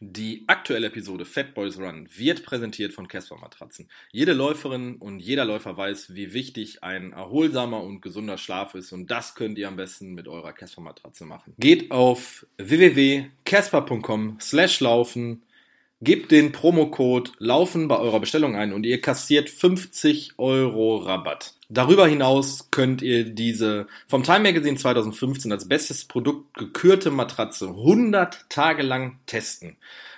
[0.00, 3.88] Die aktuelle Episode Fat Boys Run wird präsentiert von Casper Matratzen.
[4.12, 9.10] Jede Läuferin und jeder Läufer weiß, wie wichtig ein erholsamer und gesunder Schlaf ist und
[9.10, 11.54] das könnt ihr am besten mit eurer Casper Matratze machen.
[11.58, 15.42] Geht auf www.casper.com slash laufen,
[16.00, 21.54] gebt den Promocode laufen bei eurer Bestellung ein und ihr kassiert 50 Euro Rabatt.
[21.68, 28.48] Darüber hinaus könnt ihr diese vom Time Magazine 2015 als bestes Produkt gekürte Matratze 100
[28.48, 29.76] Tage lang testen.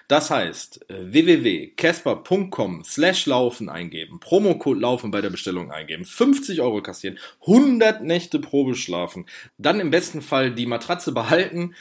[0.08, 6.82] Das heißt, äh, www.casper.com slash laufen eingeben, Promocode laufen bei der Bestellung eingeben, 50 Euro
[6.82, 9.26] kassieren, 100 Nächte Probe schlafen,
[9.58, 11.74] dann im besten Fall die Matratze behalten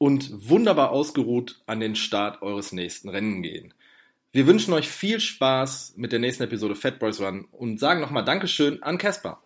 [0.00, 3.74] und wunderbar ausgeruht an den Start eures nächsten Rennen gehen.
[4.32, 8.24] Wir wünschen euch viel Spaß mit der nächsten Episode Fat Boys Run und sagen nochmal
[8.24, 9.42] Dankeschön an Casper.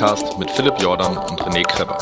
[0.00, 1.98] Joggingcast mit Philipp Jordan und René Kreber.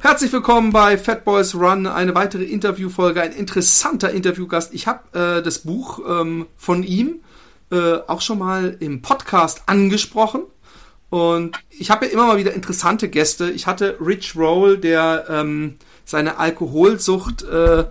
[0.00, 4.74] Herzlich willkommen bei Fat Boys Run, eine weitere Interviewfolge, ein interessanter Interviewgast.
[4.74, 7.20] Ich habe äh, das Buch ähm, von ihm
[7.70, 10.42] äh, auch schon mal im Podcast angesprochen.
[11.08, 13.50] Und ich habe ja immer mal wieder interessante Gäste.
[13.50, 17.84] Ich hatte Rich Roll, der ähm, seine Alkoholsucht äh,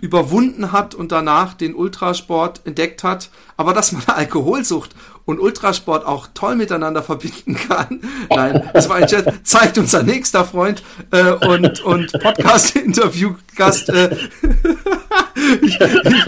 [0.00, 4.94] überwunden hat und danach den Ultrasport entdeckt hat, aber dass man Alkoholsucht
[5.24, 8.00] und Ultrasport auch toll miteinander verbinden kann.
[8.30, 13.88] Nein, das war ein Chat, zeigt unser nächster Freund äh, und, und Podcast-Interview-Gast.
[13.88, 14.16] Äh,
[15.62, 16.24] ich, ich,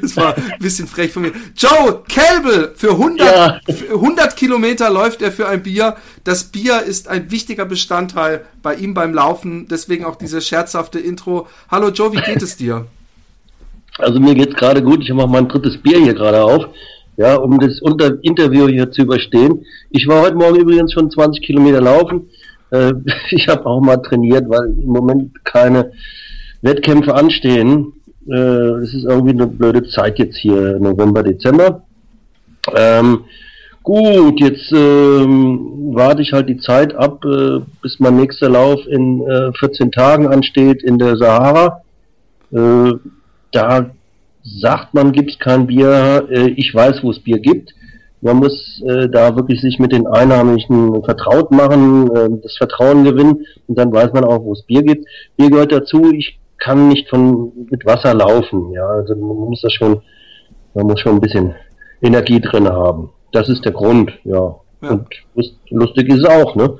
[0.00, 1.32] das war ein bisschen frech von mir.
[1.56, 3.60] Joe Kelbel, für 100, ja.
[3.72, 5.96] für 100 Kilometer läuft er für ein Bier.
[6.24, 9.66] Das Bier ist ein wichtiger Bestandteil bei ihm beim Laufen.
[9.68, 11.48] Deswegen auch dieses scherzhafte Intro.
[11.70, 12.86] Hallo Joe, wie geht es dir?
[13.98, 15.02] Also mir geht's gerade gut.
[15.02, 16.66] Ich mache mein drittes Bier hier gerade auf.
[17.16, 19.64] Ja, um das Unter Interview hier zu überstehen.
[19.90, 22.28] Ich war heute Morgen übrigens schon 20 Kilometer laufen.
[22.70, 22.92] Äh,
[23.30, 25.92] ich habe auch mal trainiert, weil im Moment keine
[26.62, 27.92] Wettkämpfe anstehen.
[28.28, 31.82] Äh, es ist irgendwie eine blöde Zeit jetzt hier, November, Dezember.
[32.74, 33.24] Ähm,
[33.82, 39.22] gut, jetzt ähm, warte ich halt die Zeit ab, äh, bis mein nächster Lauf in
[39.26, 41.82] äh, 14 Tagen ansteht in der Sahara.
[42.52, 42.92] Äh,
[43.52, 43.90] da
[44.42, 46.26] sagt man, gibt es kein Bier.
[46.30, 47.74] Äh, ich weiß, wo es Bier gibt.
[48.20, 53.44] Man muss äh, da wirklich sich mit den Einheimischen vertraut machen, äh, das Vertrauen gewinnen
[53.66, 55.06] und dann weiß man auch, wo es Bier gibt.
[55.36, 56.10] Bier gehört dazu.
[56.10, 58.72] Ich kann nicht von mit Wasser laufen.
[58.72, 60.02] Ja, also man muss das schon,
[60.74, 61.54] man muss schon ein bisschen
[62.02, 63.10] Energie drin haben.
[63.32, 64.54] Das ist der Grund, ja.
[64.82, 64.90] ja.
[64.90, 65.08] Und
[65.70, 66.78] lustig ist es auch, ne?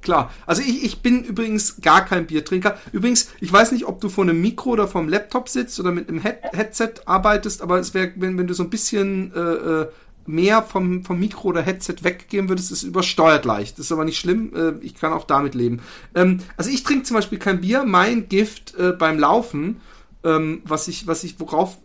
[0.00, 0.30] Klar.
[0.46, 2.76] Also ich, ich bin übrigens gar kein Biertrinker.
[2.92, 6.08] Übrigens, ich weiß nicht, ob du vor einem Mikro oder vom Laptop sitzt oder mit
[6.08, 9.86] einem Head Headset arbeitest, aber es wäre, wenn, wenn du so ein bisschen äh, äh
[10.28, 13.78] mehr vom, vom Mikro oder Headset weggeben würdest, ist übersteuert leicht.
[13.78, 14.52] Das ist aber nicht schlimm.
[14.54, 15.80] Äh, ich kann auch damit leben.
[16.14, 17.84] Ähm, also ich trinke zum Beispiel kein Bier.
[17.84, 19.80] Mein Gift äh, beim Laufen,
[20.24, 21.78] ähm, was ich, was ich, worauf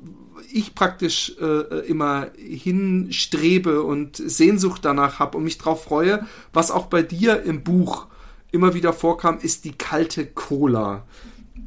[0.51, 6.85] ich praktisch äh, immer hinstrebe und Sehnsucht danach habe und mich drauf freue, was auch
[6.85, 8.07] bei dir im Buch
[8.51, 11.05] immer wieder vorkam, ist die kalte Cola.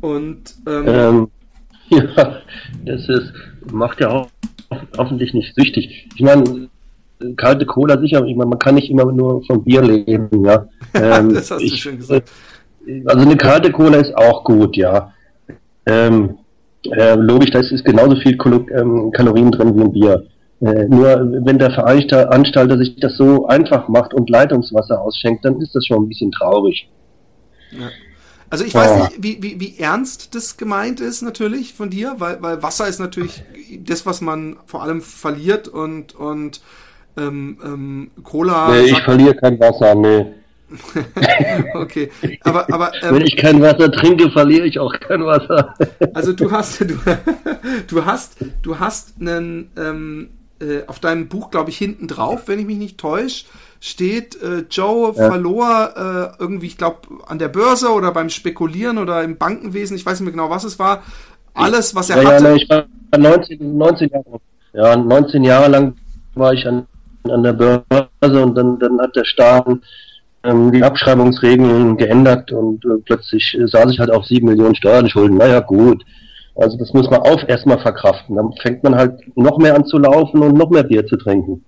[0.00, 1.28] Und ähm, ähm,
[1.88, 2.42] ja,
[2.84, 3.32] das ist,
[3.72, 4.30] macht ja auch
[4.96, 6.08] hoffentlich nicht süchtig.
[6.14, 6.68] Ich meine,
[7.36, 10.66] kalte Cola sicher, ich meine, man kann nicht immer nur vom Bier leben, ja.
[10.94, 12.30] Ähm, das hast ich, du schön gesagt.
[13.04, 15.12] Also eine kalte Cola ist auch gut, ja.
[15.86, 16.38] Ähm,
[16.90, 20.26] äh, logisch, da ist genauso viel Kalo ähm, Kalorien drin wie ein Bier.
[20.60, 25.74] Äh, nur wenn der Veranstalter sich das so einfach macht und Leitungswasser ausschenkt, dann ist
[25.74, 26.88] das schon ein bisschen traurig.
[27.72, 27.88] Ja.
[28.48, 32.40] Also ich weiß nicht, wie, wie, wie ernst das gemeint ist natürlich von dir, weil,
[32.42, 33.42] weil Wasser ist natürlich
[33.80, 36.60] das, was man vor allem verliert und, und
[37.16, 38.70] ähm, ähm, Cola.
[38.70, 40.26] Nee, ich verliere kein Wasser, nee.
[41.74, 42.10] okay,
[42.40, 45.74] aber, aber ähm, wenn ich kein Wasser trinke, verliere ich auch kein Wasser.
[46.12, 46.94] also du hast, du,
[47.86, 52.58] du hast, du hast einen ähm, äh, auf deinem Buch, glaube ich, hinten drauf, wenn
[52.58, 53.46] ich mich nicht täusche,
[53.80, 55.30] steht, äh, Joe ja.
[55.30, 60.04] verlor äh, irgendwie, ich glaube, an der Börse oder beim Spekulieren oder im Bankenwesen, ich
[60.04, 61.02] weiß nicht mehr genau, was es war,
[61.54, 62.44] alles, was er ja, hatte.
[62.44, 62.84] Ja, ich war
[63.16, 64.40] 19, 19 Jahre,
[64.72, 65.94] ja, 19 Jahre lang
[66.34, 66.86] war ich an,
[67.28, 69.66] an der Börse und dann, dann hat der Staat
[70.44, 75.36] ähm, die Abschreibungsregeln geändert und äh, plötzlich saß ich halt auf sieben Millionen Steuerschulden.
[75.36, 76.04] Naja, gut.
[76.54, 78.36] Also das muss man auch erstmal verkraften.
[78.36, 81.64] Dann fängt man halt noch mehr an zu laufen und noch mehr Bier zu trinken.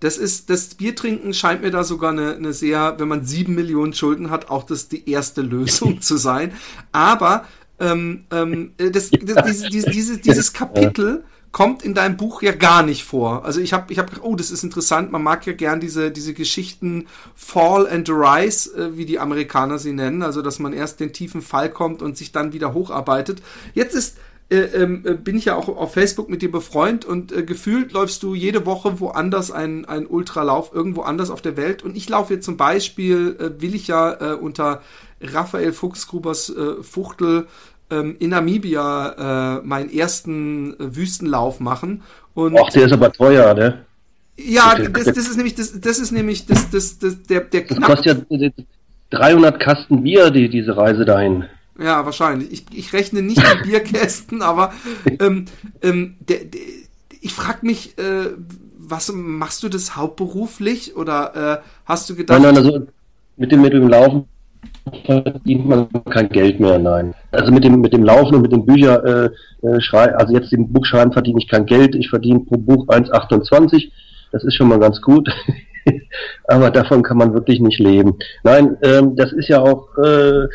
[0.00, 3.92] Das ist, das Biertrinken scheint mir da sogar eine, eine sehr, wenn man sieben Millionen
[3.92, 6.52] Schulden hat, auch das die erste Lösung zu sein.
[6.92, 7.44] Aber
[7.78, 13.04] ähm, ähm, das, das, dieses, dieses, dieses Kapitel kommt in deinem Buch ja gar nicht
[13.04, 13.44] vor.
[13.44, 16.32] Also ich habe ich hab, oh, das ist interessant, man mag ja gern diese, diese
[16.32, 21.12] Geschichten Fall and Rise, äh, wie die Amerikaner sie nennen, also dass man erst den
[21.12, 23.42] tiefen Fall kommt und sich dann wieder hocharbeitet.
[23.74, 24.16] Jetzt ist
[24.50, 27.92] äh, ähm, äh, bin ich ja auch auf Facebook mit dir befreundet und äh, gefühlt
[27.92, 31.84] läufst du jede Woche woanders ein, ein Ultralauf, irgendwo anders auf der Welt.
[31.84, 34.82] Und ich laufe jetzt zum Beispiel, äh, will ich ja äh, unter
[35.20, 37.46] Raphael Fuchsgrubers äh, Fuchtel
[37.90, 42.02] ähm, in Namibia äh, meinen ersten äh, Wüstenlauf machen.
[42.34, 43.84] Und Ach, der ist aber teuer, ne?
[44.36, 47.80] Ja, das, das ist nämlich das, das ist nämlich das, das, das der der Das
[47.80, 48.48] kostet ja
[49.10, 51.44] 300 Kasten Bier die diese Reise dahin.
[51.78, 52.52] Ja, wahrscheinlich.
[52.52, 54.72] Ich, ich rechne nicht die Bierkästen, aber
[55.18, 55.46] ähm,
[55.82, 56.60] ähm, der, der,
[57.20, 58.30] ich frage mich, äh,
[58.78, 62.40] was machst du das hauptberuflich oder äh, hast du gedacht?
[62.40, 62.86] Nein, nein, also
[63.36, 64.24] mit dem, mit dem Laufen
[65.04, 67.14] verdient man kein Geld mehr, nein.
[67.30, 69.30] Also mit dem, mit dem Laufen und mit dem Bücher äh,
[69.66, 73.90] äh, schreiben, also jetzt dem Buchschreiben verdiene ich kein Geld, ich verdiene pro Buch 1,28,
[74.32, 75.28] das ist schon mal ganz gut.
[76.48, 78.16] Aber davon kann man wirklich nicht leben.
[78.42, 80.46] Nein, ähm, das ist ja auch, äh,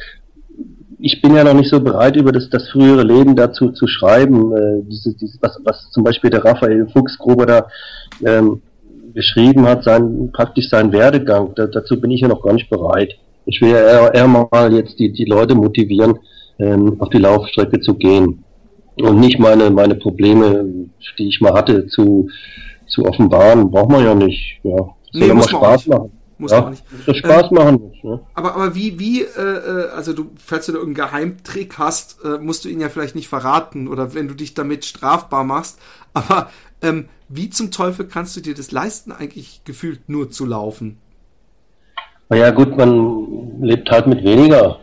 [0.99, 4.55] ich bin ja noch nicht so bereit, über das, das frühere Leben dazu zu schreiben.
[4.55, 7.67] Äh, diese, diese, was, was zum Beispiel der Raphael Fuchsgruber da
[8.25, 8.61] ähm,
[9.13, 13.13] beschrieben hat, sein, praktisch seinen Werdegang, da, dazu bin ich ja noch gar nicht bereit.
[13.45, 16.19] Ich will ja eher, eher mal jetzt die, die Leute motivieren,
[16.59, 18.43] ähm, auf die Laufstrecke zu gehen
[18.97, 20.65] und nicht meine, meine Probleme,
[21.17, 22.29] die ich mal hatte, zu,
[22.87, 23.69] zu offenbaren.
[23.69, 24.59] Braucht man ja nicht.
[24.63, 24.77] Ja.
[24.77, 26.11] Soll nee, ja mal Spaß machen.
[26.37, 26.83] Muss ja, man nicht.
[27.05, 28.03] Das Spaß ähm, machen muss.
[28.03, 28.19] Ne?
[28.33, 32.37] Aber, aber wie, wie, äh, äh, also du, falls du da irgendeinen Geheimtrick hast, äh,
[32.39, 35.79] musst du ihn ja vielleicht nicht verraten oder wenn du dich damit strafbar machst.
[36.13, 36.49] Aber
[36.81, 40.97] ähm, wie zum Teufel kannst du dir das leisten, eigentlich gefühlt nur zu laufen?
[42.29, 44.79] Naja gut, man lebt halt mit weniger.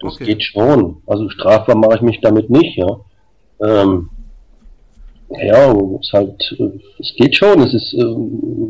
[0.00, 0.26] Das okay.
[0.26, 1.02] geht schon.
[1.06, 3.00] Also strafbar mache ich mich damit nicht, ja.
[3.60, 4.10] Ähm,
[5.30, 7.60] ja, es halt, äh, es geht schon.
[7.60, 8.04] Es ist, äh,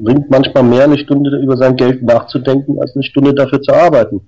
[0.03, 4.21] bringt manchmal mehr, eine Stunde über sein Geld nachzudenken, als eine Stunde dafür zu arbeiten.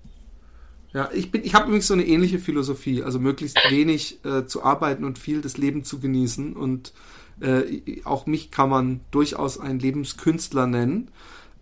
[0.93, 4.65] Ja, ich bin, ich habe übrigens so eine ähnliche Philosophie, also möglichst wenig äh, zu
[4.65, 6.55] arbeiten und viel das Leben zu genießen.
[6.55, 6.93] Und
[7.41, 11.11] äh, auch mich kann man durchaus einen Lebenskünstler nennen.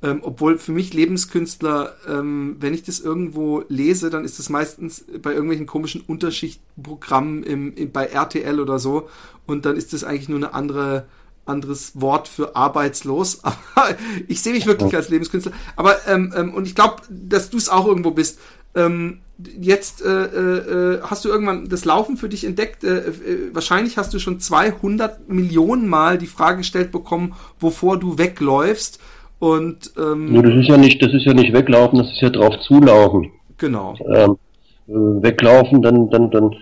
[0.00, 5.05] Ähm, obwohl für mich Lebenskünstler, ähm, wenn ich das irgendwo lese, dann ist das meistens
[5.23, 9.09] bei irgendwelchen komischen Unterschichtprogrammen im, im, bei RTL oder so.
[9.48, 11.06] Und dann ist das eigentlich nur eine andere
[11.46, 13.40] anderes Wort für arbeitslos.
[13.74, 13.96] Aber
[14.28, 15.52] ich sehe mich wirklich als Lebenskünstler.
[15.74, 18.38] Aber ähm, ähm, und ich glaube, dass du es auch irgendwo bist.
[18.74, 19.20] Ähm,
[19.60, 22.84] jetzt äh, äh, hast du irgendwann das Laufen für dich entdeckt.
[22.84, 23.14] Äh, äh,
[23.54, 29.00] wahrscheinlich hast du schon 200 Millionen Mal die Frage gestellt bekommen, wovor du wegläufst.
[29.38, 32.30] Und ähm, ja, das ist ja nicht, das ist ja nicht weglaufen, das ist ja
[32.30, 33.30] drauf zulaufen.
[33.56, 33.94] Genau.
[34.06, 34.36] Ähm,
[34.88, 34.92] äh,
[35.22, 36.56] weglaufen, dann, dann, dann, äh,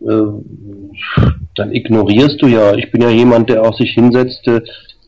[0.00, 2.74] dann ignorierst du ja.
[2.74, 4.60] Ich bin ja jemand, der auch sich hinsetzt äh,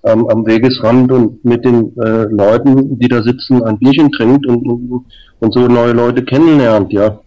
[0.03, 5.05] am, Wegesrand und mit den äh, Leuten, die da sitzen, ein Bierchen trinkt und, und,
[5.41, 7.21] und so neue Leute kennenlernt, ja.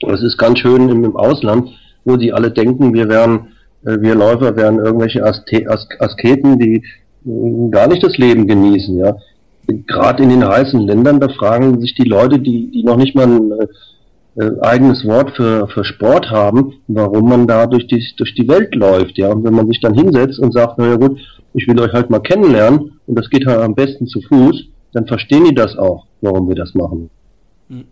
[0.00, 1.70] Das ist ganz schön im, im Ausland,
[2.04, 3.48] wo die alle denken, wir wären,
[3.84, 6.82] äh, wir Läufer wären irgendwelche Aske Asketen, die
[7.70, 9.16] gar nicht das Leben genießen, ja.
[9.86, 13.26] Gerade in den heißen Ländern, da fragen sich die Leute, die, die noch nicht mal
[13.26, 13.52] ein
[14.36, 18.74] äh, eigenes Wort für, für Sport haben, warum man da durch die, durch die Welt
[18.74, 19.28] läuft, ja.
[19.28, 21.18] Und wenn man sich dann hinsetzt und sagt, naja gut,
[21.54, 25.06] ich will euch halt mal kennenlernen und das geht halt am besten zu Fuß, dann
[25.06, 27.08] verstehen die das auch, warum wir das machen.
[27.70, 27.84] Hm.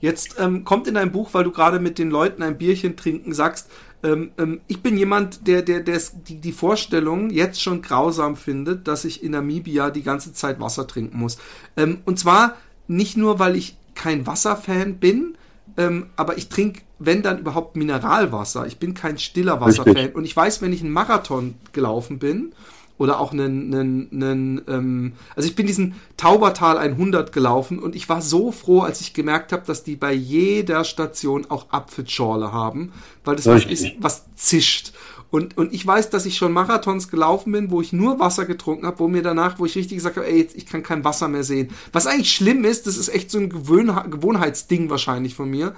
[0.00, 3.32] Jetzt ähm, kommt in dein Buch, weil du gerade mit den Leuten ein Bierchen trinken
[3.32, 3.70] sagst,
[4.02, 8.88] ähm, ähm, ich bin jemand, der, der, der die, die Vorstellung jetzt schon grausam findet,
[8.88, 11.38] dass ich in Namibia die ganze Zeit Wasser trinken muss.
[11.76, 12.56] Ähm, und zwar
[12.88, 15.36] nicht nur, weil ich kein Wasserfan bin,
[15.76, 18.66] ähm, aber ich trinke, wenn dann überhaupt Mineralwasser.
[18.66, 20.10] Ich bin kein stiller Wasserfan.
[20.12, 22.54] Und ich weiß, wenn ich einen Marathon gelaufen bin,
[22.98, 28.08] oder auch einen, einen, einen ähm, also ich bin diesen Taubertal 100 gelaufen und ich
[28.08, 32.92] war so froh, als ich gemerkt habe, dass die bei jeder Station auch Apfelschorle haben,
[33.24, 33.70] weil das Richtig.
[33.70, 34.92] was ist, was zischt.
[35.28, 38.86] Und, und ich weiß, dass ich schon Marathons gelaufen bin, wo ich nur Wasser getrunken
[38.86, 41.28] habe, wo mir danach, wo ich richtig gesagt habe, ey, jetzt, ich kann kein Wasser
[41.28, 41.70] mehr sehen.
[41.92, 45.74] Was eigentlich schlimm ist, das ist echt so ein Gewöhn Gewohnheitsding wahrscheinlich von mir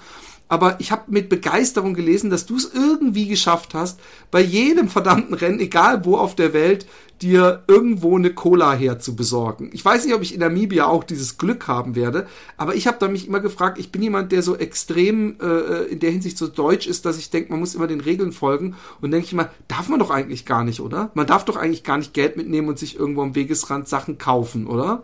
[0.48, 5.34] aber ich habe mit Begeisterung gelesen, dass du es irgendwie geschafft hast, bei jedem verdammten
[5.34, 6.86] Rennen, egal wo auf der Welt,
[7.22, 9.70] dir irgendwo eine Cola herzubesorgen.
[9.72, 12.98] Ich weiß nicht, ob ich in Namibia auch dieses Glück haben werde, aber ich habe
[13.00, 16.46] da mich immer gefragt, ich bin jemand, der so extrem äh, in der Hinsicht so
[16.46, 19.50] deutsch ist, dass ich denke, man muss immer den Regeln folgen und denke ich immer,
[19.66, 21.10] darf man doch eigentlich gar nicht, oder?
[21.14, 24.66] Man darf doch eigentlich gar nicht Geld mitnehmen und sich irgendwo am Wegesrand Sachen kaufen,
[24.66, 25.02] oder?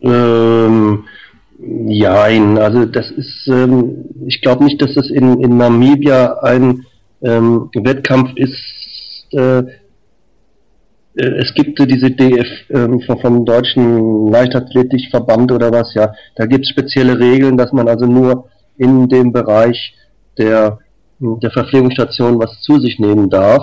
[0.00, 1.04] Ähm,
[1.58, 6.84] Nein, also das ist, ähm, ich glaube nicht, dass das in, in Namibia ein
[7.22, 9.32] ähm, Wettkampf ist.
[9.32, 9.62] Äh
[11.16, 17.18] es gibt diese DF ähm, vom Deutschen Leichtathletikverband oder was, ja, da gibt es spezielle
[17.18, 19.94] Regeln, dass man also nur in dem Bereich
[20.38, 20.78] der,
[21.20, 23.62] der Verpflegungsstation was zu sich nehmen darf.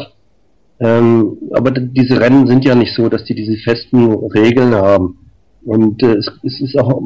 [0.79, 5.17] Ähm, aber diese Rennen sind ja nicht so, dass die diese festen Regeln haben.
[5.63, 7.01] Und äh, es, es ist auch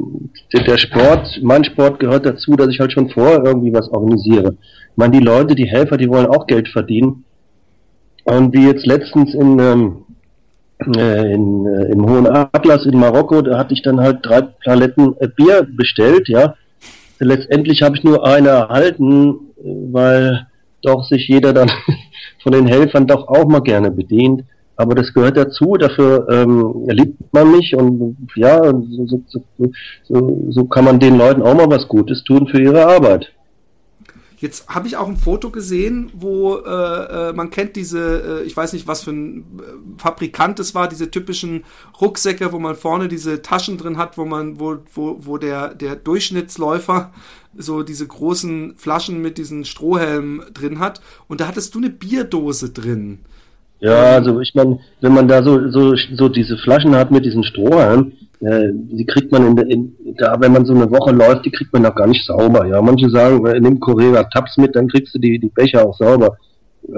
[0.53, 4.55] der Sport, mein Sport gehört dazu, dass ich halt schon vorher irgendwie was organisiere.
[4.91, 7.25] Ich meine, die Leute, die Helfer, die wollen auch Geld verdienen.
[8.23, 10.04] Und wie jetzt letztens in, ähm, äh,
[10.79, 15.27] in, äh, im Hohen Atlas in Marokko, da hatte ich dann halt drei Paletten äh,
[15.27, 16.55] Bier bestellt, ja.
[17.19, 20.47] Letztendlich habe ich nur eine erhalten, weil
[20.81, 21.71] doch sich jeder dann
[22.43, 24.43] von den Helfern doch auch mal gerne bedient
[24.77, 29.43] aber das gehört dazu, dafür ähm, liebt man mich und ja, so, so,
[30.03, 33.31] so, so kann man den Leuten auch mal was Gutes tun für ihre Arbeit.
[34.37, 38.55] Jetzt habe ich auch ein Foto gesehen, wo äh, äh man kennt diese, äh, ich
[38.55, 41.63] weiß nicht, was für ein äh, Fabrikant es war, diese typischen
[42.01, 45.95] Rucksäcke, wo man vorne diese Taschen drin hat, wo man, wo, wo, wo der, der
[45.95, 47.11] Durchschnittsläufer
[47.57, 51.01] so diese großen Flaschen mit diesen Strohhelmen drin hat.
[51.27, 53.19] Und da hattest du eine Bierdose drin.
[53.79, 57.43] Ja, also ich meine, wenn man da so, so, so diese Flaschen hat mit diesen
[57.43, 61.45] Strohhalmen, äh, die kriegt man in, der, in da, wenn man so eine Woche läuft,
[61.45, 62.65] die kriegt man noch gar nicht sauber.
[62.65, 65.97] Ja, manche sagen, äh, nimm Correra Tabs mit, dann kriegst du die, die Becher auch
[65.97, 66.37] sauber.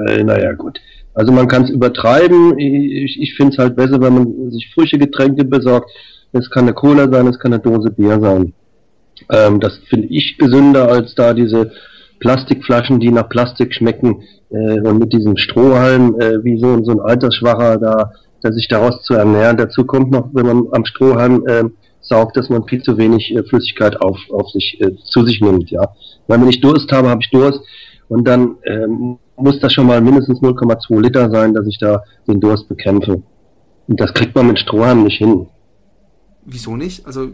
[0.07, 0.79] Äh, naja, gut.
[1.13, 2.59] Also man kann es übertreiben.
[2.59, 5.89] Ich, ich finde es halt besser, wenn man sich frische Getränke besorgt.
[6.31, 8.53] Es kann eine Cola sein, es kann eine Dose Bier sein.
[9.31, 11.71] Ähm, das finde ich gesünder als da diese
[12.19, 16.99] Plastikflaschen, die nach Plastik schmecken äh, und mit diesem Strohhalm, äh, wie so, so ein
[16.99, 19.57] Altersschwacher da, sich daraus zu ernähren.
[19.57, 21.63] Dazu kommt noch, wenn man am Strohhalm äh,
[22.01, 25.69] saugt, dass man viel zu wenig äh, Flüssigkeit auf, auf sich, äh, zu sich nimmt,
[25.69, 25.89] ja.
[26.27, 27.61] Weil wenn ich Durst habe, habe ich Durst
[28.09, 32.39] und dann ähm, muss das schon mal mindestens 0,2 Liter sein, dass ich da den
[32.39, 33.21] Durst bekämpfe.
[33.87, 35.47] Und das kriegt man mit Strohhalm nicht hin.
[36.45, 37.05] Wieso nicht?
[37.05, 37.29] Also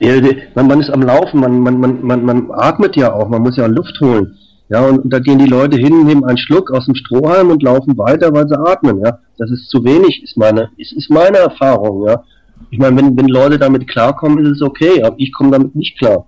[0.00, 0.14] ja,
[0.54, 3.56] man, man ist am Laufen, man, man, man, man, man atmet ja auch, man muss
[3.56, 4.36] ja Luft holen.
[4.70, 7.96] Ja, und da gehen die Leute hin, nehmen einen Schluck aus dem Strohhalm und laufen
[7.96, 9.18] weiter, weil sie atmen, ja.
[9.38, 12.22] Das ist zu wenig, ist meine, ist, ist meine Erfahrung, ja.
[12.70, 15.98] Ich meine, wenn, wenn Leute damit klarkommen, ist es okay, aber ich komme damit nicht
[15.98, 16.26] klar.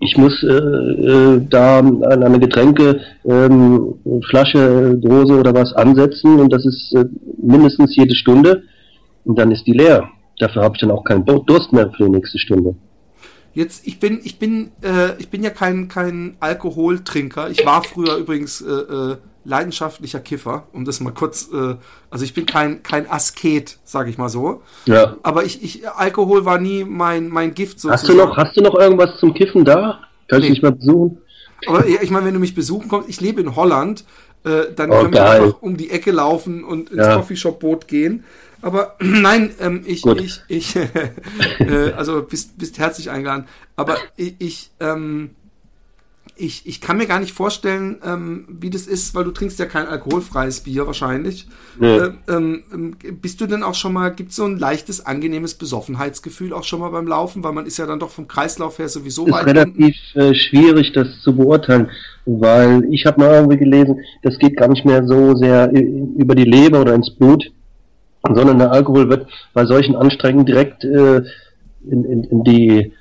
[0.00, 3.94] Ich muss äh, äh, da eine Getränke, ähm,
[4.28, 7.04] Flasche, Dose oder was ansetzen und das ist äh,
[7.40, 8.64] mindestens jede Stunde
[9.24, 10.08] und dann ist die leer.
[10.38, 12.76] Dafür habe ich dann auch keinen Durst mehr für die nächste Stunde.
[13.58, 17.50] Jetzt, ich bin, ich bin, äh, ich bin ja kein, kein Alkoholtrinker.
[17.50, 21.74] Ich war früher übrigens äh, äh, leidenschaftlicher Kiffer, um das mal kurz, äh,
[22.08, 24.62] also ich bin kein, kein Asket, sage ich mal so.
[24.86, 25.16] Ja.
[25.24, 28.00] Aber ich, ich, Alkohol war nie mein, mein Gift sozusagen.
[28.00, 30.02] Hast du noch, hast du noch irgendwas zum Kiffen da?
[30.28, 30.46] Kann nee.
[30.46, 31.18] ich dich mal besuchen?
[31.66, 34.04] Aber ich meine, wenn du mich besuchen kommst, ich lebe in Holland,
[34.44, 37.16] äh, dann oh, können wir einfach um die Ecke laufen und ins ja.
[37.16, 38.22] Coffeeshop-Boot gehen.
[38.62, 40.20] Aber nein, ähm, ich, Gut.
[40.20, 40.76] ich, ich,
[41.58, 43.46] äh, also bist, bist herzlich eingeladen.
[43.76, 45.30] Aber ich, ich, ähm,
[46.40, 49.66] ich, ich kann mir gar nicht vorstellen, ähm, wie das ist, weil du trinkst ja
[49.66, 51.48] kein alkoholfreies Bier wahrscheinlich.
[51.78, 51.96] Nee.
[51.96, 56.52] Äh, ähm, bist du denn auch schon mal, gibt es so ein leichtes, angenehmes Besoffenheitsgefühl
[56.52, 59.26] auch schon mal beim Laufen, weil man ist ja dann doch vom Kreislauf her sowieso
[59.26, 59.46] ist weit.
[59.46, 61.90] Relativ äh, schwierig, das zu beurteilen,
[62.24, 66.44] weil ich habe mal irgendwie gelesen, das geht gar nicht mehr so sehr über die
[66.44, 67.50] Leber oder ins Blut,
[68.34, 71.22] sondern der Alkohol wird bei solchen Anstrengungen direkt äh,
[71.88, 72.92] in, in, in die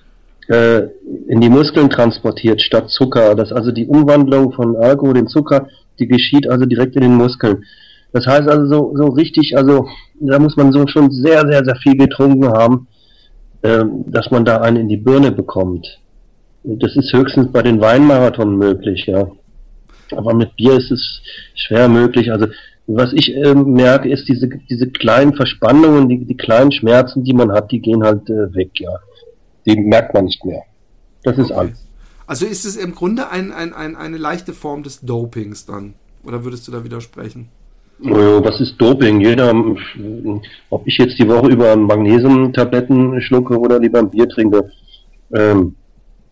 [0.48, 0.88] äh,
[1.28, 3.36] in die Muskeln transportiert statt Zucker.
[3.36, 5.68] Das also die Umwandlung von Alkohol in Zucker,
[6.00, 7.64] die geschieht also direkt in den Muskeln.
[8.14, 9.88] Das heißt also so, so richtig, also
[10.20, 12.88] da muss man so schon sehr, sehr, sehr viel getrunken haben,
[13.62, 16.00] äh, dass man da einen in die Birne bekommt.
[16.64, 19.28] Das ist höchstens bei den Weinmarathonen möglich, ja.
[20.16, 21.22] Aber mit Bier ist es
[21.56, 22.32] schwer möglich.
[22.32, 22.48] Also
[22.88, 27.52] was ich äh, merke, ist diese, diese kleinen Verspannungen, die, die kleinen Schmerzen, die man
[27.52, 28.92] hat, die gehen halt äh, weg, ja.
[29.66, 30.64] Die merkt man nicht mehr.
[31.24, 31.60] Das ist okay.
[31.60, 31.86] alles.
[32.26, 35.94] Also ist es im Grunde ein, ein, ein, eine leichte Form des Dopings dann?
[36.24, 37.50] Oder würdest du da widersprechen?
[38.04, 39.22] Oh, was ist Doping?
[39.22, 39.54] Jeder,
[40.70, 44.70] ob ich jetzt die Woche über Magnesium-Tabletten schlucke oder lieber ein Bier trinke,
[45.34, 45.87] ähm, äh,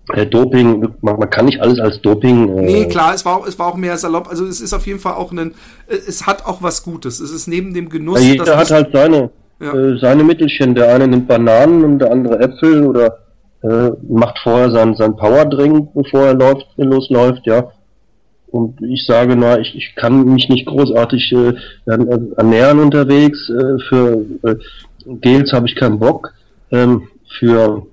[0.06, 2.58] Doping, man, kann nicht alles als Doping.
[2.58, 4.28] Äh nee, klar, es war, auch, es war auch mehr salopp.
[4.28, 5.54] Also es ist auf jeden Fall auch ein,
[5.88, 7.20] äh, es hat auch was Gutes.
[7.20, 8.22] Es ist neben dem Genuss.
[8.22, 9.74] Ja, jeder hat halt seine, ja.
[9.74, 10.76] äh, seine Mittelchen.
[10.76, 13.18] Der eine nimmt Bananen und der andere Äpfel oder
[13.64, 17.72] äh, macht vorher sein, sein Powerdrink, bevor er läuft, losläuft, ja.
[18.48, 21.54] Und ich sage, na, ich, ich kann mich nicht großartig äh,
[21.86, 23.50] ernähren unterwegs.
[23.50, 24.56] Äh, für äh,
[25.06, 26.34] Gels habe ich keinen Bock.
[26.72, 27.08] Ähm,
[27.38, 27.86] für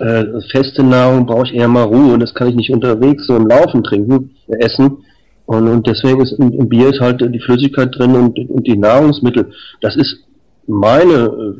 [0.00, 3.36] äh, feste Nahrung brauche ich eher mal Ruhe und das kann ich nicht unterwegs so
[3.36, 4.98] im Laufen trinken, äh, essen.
[5.46, 9.50] Und, und deswegen ist im, Bier ist halt die Flüssigkeit drin und, und die Nahrungsmittel.
[9.80, 10.24] Das ist
[10.66, 11.14] meine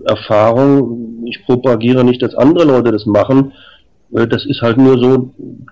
[0.04, 1.24] äh, Erfahrung.
[1.24, 3.52] Ich propagiere nicht, dass andere Leute das machen.
[4.14, 5.30] Äh, das ist halt nur so,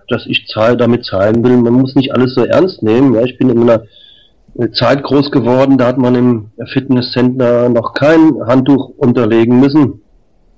[0.09, 3.15] dass ich damit zeigen will, man muss nicht alles so ernst nehmen.
[3.15, 3.83] Ja, ich bin in einer
[4.59, 10.01] äh, Zeit groß geworden, da hat man im Fitnesscenter noch kein Handtuch unterlegen müssen.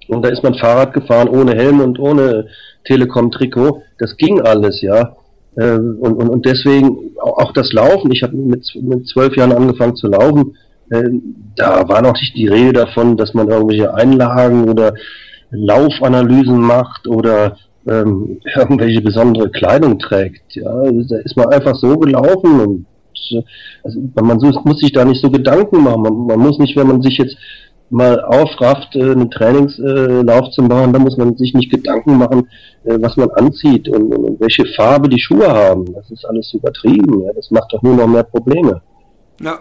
[0.09, 2.47] Und da ist man Fahrrad gefahren ohne Helm und ohne
[2.85, 3.83] Telekom-Trikot.
[3.99, 5.17] Das ging alles, ja.
[5.59, 8.13] Ähm, und, und, und deswegen auch das Laufen.
[8.13, 10.57] Ich habe mit, mit zwölf Jahren angefangen zu laufen.
[10.93, 14.95] Ähm, da war noch nicht die Rede davon, dass man irgendwelche Einlagen oder
[15.51, 20.55] Laufanalysen macht oder ähm, irgendwelche besondere Kleidung trägt.
[20.55, 22.87] Ja, da ist man einfach so gelaufen und
[23.83, 26.03] also man muss sich da nicht so Gedanken machen.
[26.03, 27.37] Man, man muss nicht, wenn man sich jetzt
[27.91, 32.49] mal aufrafft, äh, einen Trainingslauf zu machen, da muss man sich nicht Gedanken machen,
[32.85, 35.93] äh, was man anzieht und, und, welche Farbe die Schuhe haben.
[35.95, 37.23] Das ist alles übertrieben.
[37.23, 37.33] Ja?
[37.33, 38.83] Das macht doch nur noch mehr Probleme.
[39.41, 39.61] Ja,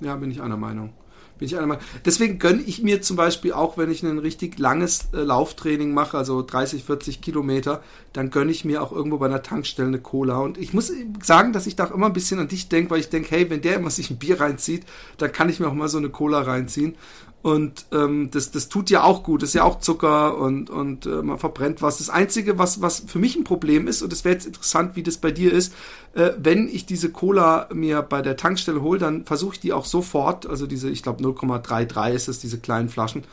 [0.00, 0.90] ja, bin ich einer Meinung.
[1.38, 1.82] Bin ich einer Meinung.
[2.04, 6.16] Deswegen gönne ich mir zum Beispiel auch, wenn ich ein richtig langes äh, Lauftraining mache,
[6.16, 10.38] also 30, 40 Kilometer, dann gönne ich mir auch irgendwo bei einer Tankstelle eine Cola.
[10.38, 13.00] Und ich muss sagen, dass ich da auch immer ein bisschen an dich denke, weil
[13.00, 14.84] ich denke, hey, wenn der immer sich ein Bier reinzieht,
[15.18, 16.94] dann kann ich mir auch mal so eine Cola reinziehen.
[17.44, 21.04] Und ähm, das, das tut ja auch gut, das ist ja auch Zucker und, und
[21.04, 21.98] äh, man verbrennt was.
[21.98, 25.02] Das Einzige, was, was für mich ein Problem ist, und das wäre jetzt interessant, wie
[25.02, 25.74] das bei dir ist,
[26.14, 29.84] äh, wenn ich diese Cola mir bei der Tankstelle hole, dann versuche ich die auch
[29.84, 33.24] sofort, also diese, ich glaube 0,33 ist es, diese kleinen Flaschen,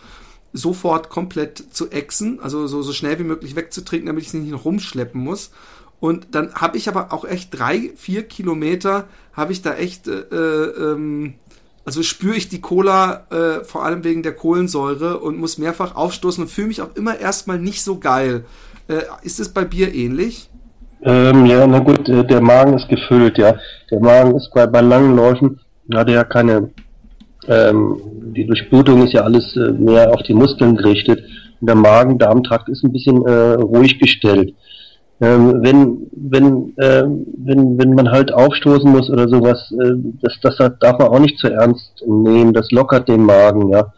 [0.52, 4.66] sofort komplett zu exen, also so, so schnell wie möglich wegzutrinken, damit ich sie nicht
[4.66, 5.52] rumschleppen muss.
[6.02, 10.20] Und dann habe ich aber auch echt drei, vier Kilometer, habe ich da echt äh,
[10.20, 11.36] äh ähm,
[11.92, 16.42] also spüre ich die Cola äh, vor allem wegen der Kohlensäure und muss mehrfach aufstoßen
[16.42, 18.46] und fühle mich auch immer erstmal nicht so geil.
[18.88, 20.50] Äh, ist es bei Bier ähnlich?
[21.04, 23.56] Ähm, ja, na gut, äh, der Magen ist gefüllt, ja.
[23.92, 25.60] Der Magen ist bei, bei langen Läufen,
[25.94, 26.70] hat er ja keine,
[27.50, 27.98] ähm,
[28.38, 31.20] die Durchblutung ist ja alles äh, mehr auf die Muskeln gerichtet.
[31.60, 34.54] Und der Magen-Darm-Trakt ist ein bisschen äh, ruhig gestellt
[35.22, 37.04] ähm, wenn, wenn, äh,
[37.38, 41.38] wenn, wenn man halt aufstoßen muss oder sowas, äh, das, das darf man auch nicht
[41.38, 43.94] zu ernst nehmen, das lockert den Magen, ja.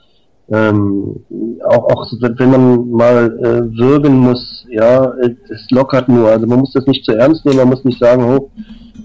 [0.51, 1.23] Ähm,
[1.65, 5.13] auch, auch wenn man mal äh, würgen muss, ja,
[5.49, 6.27] es lockert nur.
[6.29, 8.51] Also man muss das nicht zu ernst nehmen, man muss nicht sagen, oh,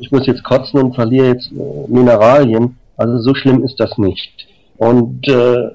[0.01, 2.77] ich muss jetzt kotzen und verliere jetzt äh, Mineralien.
[2.97, 4.49] Also so schlimm ist das nicht.
[4.77, 5.69] Und äh,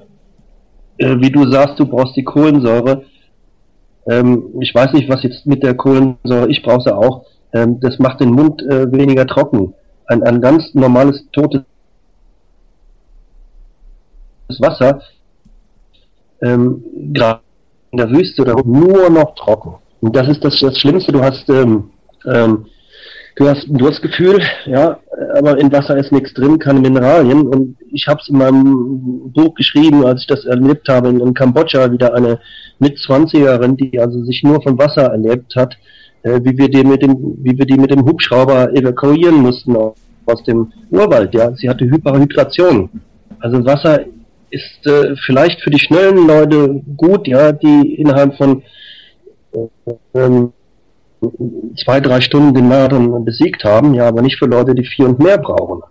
[0.98, 3.04] äh wie du sagst, du brauchst die Kohlensäure
[4.06, 7.26] ähm, ich weiß nicht, was jetzt mit der Kohlensäure, ich brauche sie auch.
[7.52, 9.74] Ähm, das macht den Mund äh, weniger trocken.
[10.06, 11.62] Ein, ein ganz normales totes
[14.58, 15.00] Wasser,
[16.42, 17.40] ähm, gerade
[17.92, 19.76] in der Wüste oder nur noch trocken.
[20.00, 21.12] Und das ist das, das Schlimmste.
[21.12, 21.90] Du hast, ähm,
[22.26, 22.66] ähm,
[23.36, 24.98] du hast ein Durstgefühl, ja,
[25.34, 27.48] aber in Wasser ist nichts drin, keine Mineralien.
[27.48, 31.34] Und ich habe es in meinem Buch geschrieben, als ich das erlebt habe in, in
[31.34, 32.38] Kambodscha, wieder eine
[32.78, 35.76] mit 20erin, die also sich nur von Wasser erlebt hat,
[36.22, 40.42] äh, wie wir die mit dem, wie wir die mit dem Hubschrauber evakuieren mussten aus
[40.46, 41.34] dem Urwald.
[41.34, 42.88] Ja, sie hatte Hyperhydration.
[43.40, 44.04] Also Wasser
[44.50, 48.62] ist äh, vielleicht für die schnellen Leute gut, ja, die innerhalb von
[49.52, 50.48] äh,
[51.82, 55.18] zwei, drei Stunden den Marathon besiegt haben, ja, aber nicht für Leute, die vier und
[55.18, 55.82] mehr brauchen.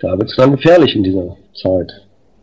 [0.00, 1.92] Da wird es dann gefährlich in dieser Zeit.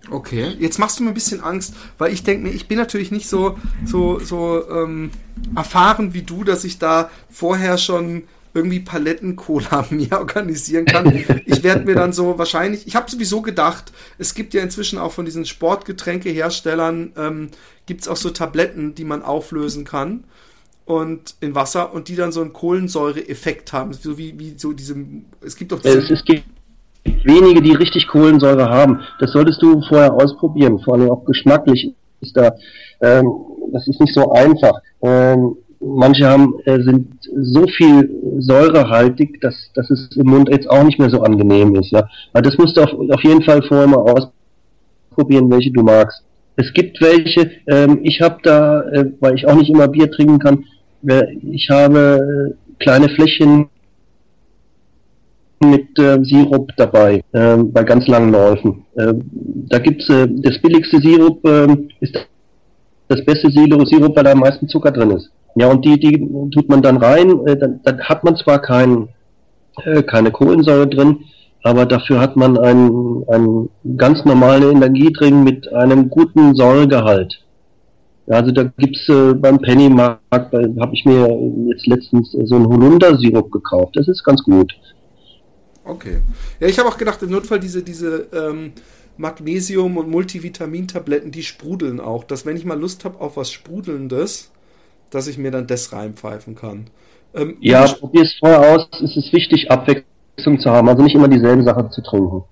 [0.09, 3.11] Okay, jetzt machst du mir ein bisschen Angst, weil ich denke mir, ich bin natürlich
[3.11, 5.11] nicht so, so, so ähm,
[5.55, 11.11] erfahren wie du, dass ich da vorher schon irgendwie Paletten-Cola mir organisieren kann.
[11.45, 15.11] Ich werde mir dann so wahrscheinlich, ich habe sowieso gedacht, es gibt ja inzwischen auch
[15.11, 17.49] von diesen Sportgetränkeherstellern, ähm,
[17.85, 20.25] gibt es auch so Tabletten, die man auflösen kann
[20.85, 23.93] und in Wasser und die dann so einen Kohlensäure-Effekt haben.
[23.93, 24.95] So wie, wie so diese,
[25.41, 26.43] es gibt doch diese, es, es gibt
[27.23, 29.01] wenige, die richtig Kohlensäure haben.
[29.19, 30.79] Das solltest du vorher ausprobieren.
[30.79, 32.55] Vor allem auch geschmacklich ist da,
[33.01, 33.31] ähm,
[33.71, 34.79] das ist nicht so einfach.
[35.01, 40.83] Ähm, manche haben, äh, sind so viel säurehaltig, dass, dass es im Mund jetzt auch
[40.83, 41.91] nicht mehr so angenehm ist.
[41.91, 44.29] Ja, aber das musst du auf, auf jeden Fall vorher mal
[45.11, 46.23] ausprobieren, welche du magst.
[46.55, 50.39] Es gibt welche, ähm, ich habe da, äh, weil ich auch nicht immer Bier trinken
[50.39, 50.65] kann,
[51.41, 53.69] ich habe kleine Flächen
[55.63, 58.85] mit äh, Sirup dabei, äh, bei ganz langen Läufen.
[58.95, 59.13] Äh,
[59.69, 61.67] da gibt's äh, das billigste Sirup, äh,
[62.01, 62.17] ist
[63.07, 65.29] das beste Sirup, weil da am meisten Zucker drin ist.
[65.55, 66.17] Ja, und die, die
[66.53, 69.09] tut man dann rein, äh, dann, dann hat man zwar kein,
[69.83, 71.19] äh, keine Kohlensäure drin,
[71.63, 77.42] aber dafür hat man einen, einen ganz normalen Energiedrink mit einem guten Säuregehalt.
[78.27, 81.27] Also da gibt's äh, beim Pennymarkt, habe ich mir
[81.67, 83.95] jetzt letztens so einen Holundersirup gekauft.
[83.95, 84.73] Das ist ganz gut.
[85.83, 86.21] Okay.
[86.59, 88.71] Ja, ich habe auch gedacht, im Notfall diese, diese ähm,
[89.17, 92.23] Magnesium- und Multivitamintabletten, die sprudeln auch.
[92.23, 94.51] Dass wenn ich mal Lust habe auf was Sprudelndes,
[95.09, 96.87] dass ich mir dann das reinpfeifen kann.
[97.33, 98.87] Ähm, ja, probier es vorher aus.
[99.03, 100.87] Es ist wichtig, Abwechslung zu haben.
[100.87, 102.43] Also nicht immer dieselbe Sache zu trinken.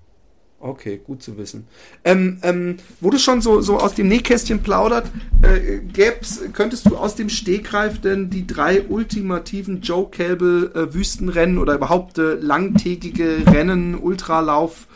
[0.62, 1.66] Okay, gut zu wissen.
[2.04, 5.10] Ähm, ähm, wo du schon so, so aus dem Nähkästchen plaudert,
[5.42, 11.58] äh, gäb's, könntest du aus dem Stegreif denn die drei ultimativen Joe Kelbel äh, Wüstenrennen
[11.58, 14.86] oder überhaupt äh, langtägige Rennen, Ultralauf,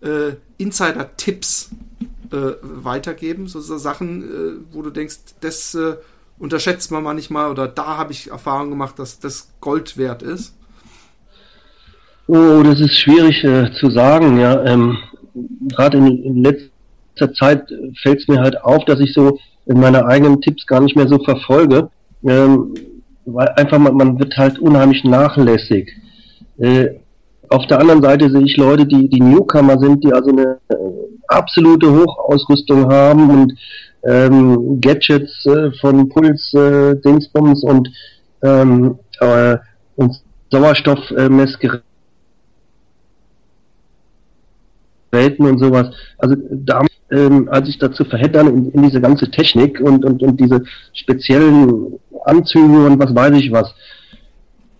[0.00, 1.70] äh, Insider-Tipps
[2.30, 3.48] äh, weitergeben?
[3.48, 5.96] So, so Sachen, äh, wo du denkst, das äh,
[6.38, 10.54] unterschätzt man manchmal oder da habe ich Erfahrung gemacht, dass das Gold wert ist?
[12.28, 14.64] Oh, das ist schwierig äh, zu sagen, ja.
[14.64, 14.98] Ähm,
[15.68, 17.68] gerade in, in, letzter Zeit
[18.02, 21.18] fällt es mir halt auf, dass ich so meine eigenen Tipps gar nicht mehr so
[21.18, 21.88] verfolge.
[22.24, 22.74] Ähm,
[23.26, 25.90] weil einfach man, man wird halt unheimlich nachlässig.
[26.58, 26.88] Äh,
[27.48, 30.74] auf der anderen Seite sehe ich Leute, die, die Newcomer sind, die also eine äh,
[31.28, 33.52] absolute Hochausrüstung haben und
[34.04, 37.88] ähm, Gadgets äh, von Puls, äh, Dingsbums und,
[38.42, 39.56] ähm, äh,
[39.96, 41.85] und Sauerstoffmessgeräte
[45.10, 45.90] Welten und sowas.
[46.18, 50.40] Also da, ähm, als ich dazu verheddern in, in diese ganze Technik und, und, und
[50.40, 53.74] diese speziellen Anzüge und was weiß ich was.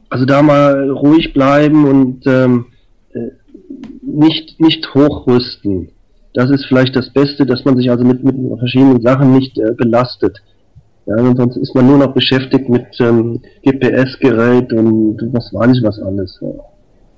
[0.08, 2.66] Also da mal ruhig bleiben und ähm,
[3.12, 3.30] äh,
[4.02, 5.90] nicht, nicht hochrüsten.
[6.34, 9.72] Das ist vielleicht das Beste, dass man sich also mit, mit verschiedenen Sachen nicht äh,
[9.76, 10.38] belastet.
[11.06, 16.00] Ja, sonst ist man nur noch beschäftigt mit ähm, GPS-Gerät und was weiß ich was
[16.00, 16.38] alles.
[16.40, 16.48] Ja.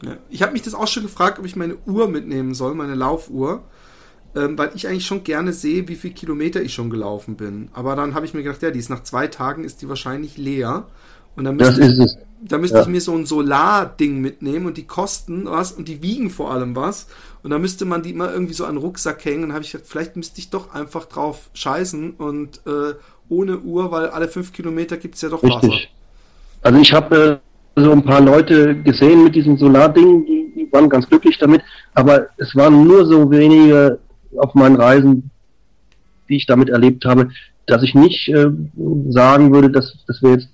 [0.03, 0.17] Ja.
[0.31, 3.65] Ich habe mich das auch schon gefragt, ob ich meine Uhr mitnehmen soll, meine Laufuhr,
[4.37, 7.69] ähm, weil ich eigentlich schon gerne sehe, wie viele Kilometer ich schon gelaufen bin.
[7.73, 10.37] Aber dann habe ich mir gedacht, ja, die ist nach zwei Tagen ist die wahrscheinlich
[10.37, 10.87] leer.
[11.35, 12.17] Und dann müsste, ich,
[12.49, 12.83] da müsste ja.
[12.83, 16.75] ich mir so ein Solar-Ding mitnehmen und die kosten was und die wiegen vor allem
[16.75, 17.07] was.
[17.43, 19.45] Und da müsste man die immer irgendwie so an den Rucksack hängen.
[19.45, 22.95] Und habe ich gedacht, vielleicht müsste ich doch einfach drauf scheißen und äh,
[23.29, 25.71] ohne Uhr, weil alle fünf Kilometer gibt es ja doch Richtig.
[25.71, 25.81] Wasser.
[26.63, 27.41] Also ich habe
[27.81, 31.63] so ein paar Leute gesehen mit diesem Solarding, die, die waren ganz glücklich damit,
[31.95, 33.99] aber es waren nur so wenige
[34.37, 35.31] auf meinen Reisen,
[36.29, 37.31] die ich damit erlebt habe,
[37.67, 38.47] dass ich nicht äh,
[39.09, 40.49] sagen würde, dass das wäre jetzt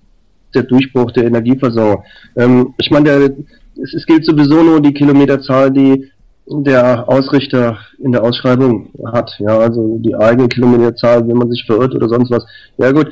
[0.54, 2.04] der Durchbruch der Energieversorgung.
[2.36, 3.34] Ähm, ich meine,
[3.82, 6.10] es, es gilt sowieso nur die Kilometerzahl, die
[6.46, 9.30] der Ausrichter in der Ausschreibung hat.
[9.38, 12.46] Ja, also die eigene Kilometerzahl, wenn man sich verirrt oder sonst was.
[12.76, 13.08] Ja gut,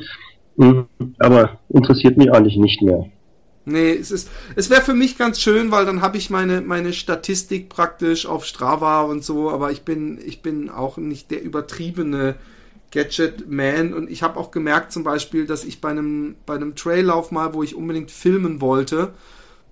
[0.57, 0.85] hm,
[1.19, 3.05] aber interessiert mich eigentlich nicht mehr.
[3.65, 6.91] Nee, es ist, es wäre für mich ganz schön, weil dann habe ich meine, meine
[6.91, 12.35] Statistik praktisch auf Strava und so, aber ich bin, ich bin auch nicht der übertriebene
[12.91, 17.31] Gadget-Man und ich habe auch gemerkt zum Beispiel, dass ich bei einem, bei einem Traillauf
[17.31, 19.13] mal, wo ich unbedingt filmen wollte,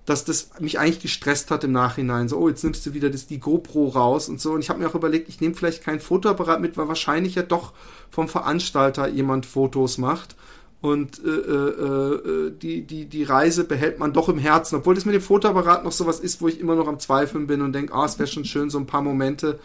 [0.06, 2.28] dass das mich eigentlich gestresst hat im Nachhinein.
[2.28, 4.52] So, oh, jetzt nimmst du wieder das, die GoPro raus und so.
[4.52, 7.42] Und ich habe mir auch überlegt, ich nehme vielleicht kein Fotoapparat mit, weil wahrscheinlich ja
[7.42, 7.72] doch
[8.10, 10.34] vom Veranstalter jemand Fotos macht
[10.82, 12.14] und äh, äh,
[12.48, 15.84] äh, die, die, die Reise behält man doch im Herzen, obwohl das mit dem Fotoapparat
[15.84, 18.26] noch sowas ist, wo ich immer noch am Zweifeln bin und denke, ah, es wäre
[18.26, 19.60] schon schön, so ein paar Momente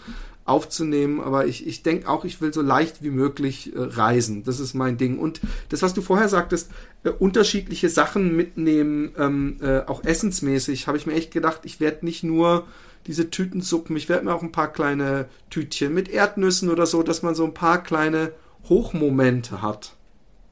[0.45, 4.43] aufzunehmen, aber ich, ich denke auch, ich will so leicht wie möglich äh, reisen.
[4.43, 5.17] Das ist mein Ding.
[5.17, 6.69] Und das, was du vorher sagtest,
[7.03, 12.06] äh, unterschiedliche Sachen mitnehmen, ähm, äh, auch essensmäßig, habe ich mir echt gedacht, ich werde
[12.06, 12.67] nicht nur
[13.08, 17.23] diese Tütensuppen, ich werde mir auch ein paar kleine Tütchen mit Erdnüssen oder so, dass
[17.23, 18.34] man so ein paar kleine
[18.69, 19.96] Hochmomente hat.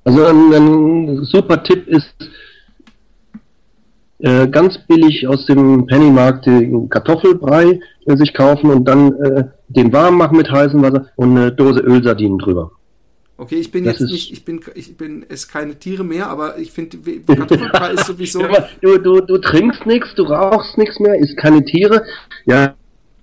[0.05, 2.13] Also ein, ein super Tipp ist
[4.19, 9.91] äh, ganz billig aus dem Pennymarkt den Kartoffelbrei äh, sich kaufen und dann äh, den
[9.91, 12.71] warm machen mit heißem Wasser und eine Dose Ölsardinen drüber.
[13.37, 16.57] Okay, ich bin das jetzt nicht, ich bin, ich bin, es keine Tiere mehr, aber
[16.59, 18.43] ich finde, Kartoffelbrei ist sowieso.
[18.81, 22.03] du, du, du trinkst nichts, du rauchst nichts mehr, isst keine Tiere.
[22.45, 22.75] Ja,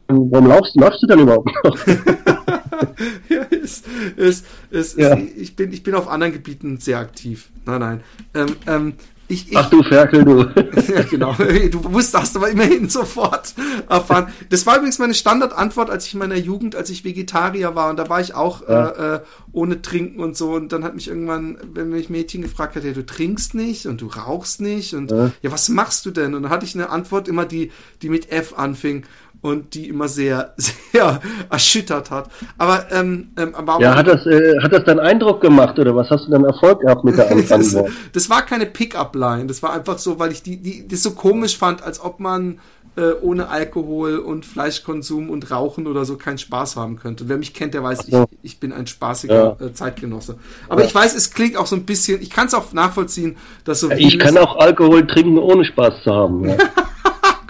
[0.08, 1.78] warum laufst, läufst du dann überhaupt noch?
[3.28, 5.16] ja, ist, ist, ist, ja.
[5.16, 7.50] ich, bin, ich bin auf anderen Gebieten sehr aktiv.
[7.64, 8.00] Nein, nein.
[8.34, 8.94] Ähm, ähm,
[9.32, 10.40] Ich, ich, Ach du Ferkel, du.
[10.92, 11.32] ja, genau.
[11.32, 13.54] Du wusstest hast aber immerhin sofort
[13.88, 14.30] erfahren.
[14.50, 17.88] Das war übrigens meine Standardantwort, als ich in meiner Jugend, als ich Vegetarier war.
[17.88, 18.88] Und da war ich auch ja.
[18.88, 19.20] äh, äh
[19.54, 20.52] ohne Trinken und so.
[20.52, 24.00] Und dann hat mich irgendwann, wenn mich Mädchen gefragt hat, ja, du trinkst nicht und
[24.00, 24.94] du rauchst nicht.
[24.94, 26.34] Und ja, ja was machst du denn?
[26.34, 27.70] Und dann hatte ich eine Antwort immer, die,
[28.02, 29.04] die mit F anfing
[29.42, 32.30] und die immer sehr, sehr erschüttert hat.
[32.56, 36.08] Aber, ähm, ähm, aber ja, hat das, äh, hat das dann Eindruck gemacht oder was
[36.10, 37.50] hast du dann Erfolg gehabt mit der Antwort?
[37.50, 37.76] das,
[38.12, 41.58] das war keine Pickup-Line, das war einfach so, weil ich die, die, das so komisch
[41.58, 42.58] fand, als ob man
[42.94, 47.28] äh, ohne Alkohol und Fleischkonsum und Rauchen oder so keinen Spaß haben könnte.
[47.28, 49.66] Wer mich kennt, der weiß, ich, ich bin ein spaßiger ja.
[49.66, 50.36] äh, Zeitgenosse.
[50.68, 50.86] Aber ja.
[50.86, 53.90] ich weiß, es klingt auch so ein bisschen, ich kann es auch nachvollziehen, dass so.
[53.90, 56.44] Ja, ich kann auch Alkohol trinken, ohne Spaß zu haben.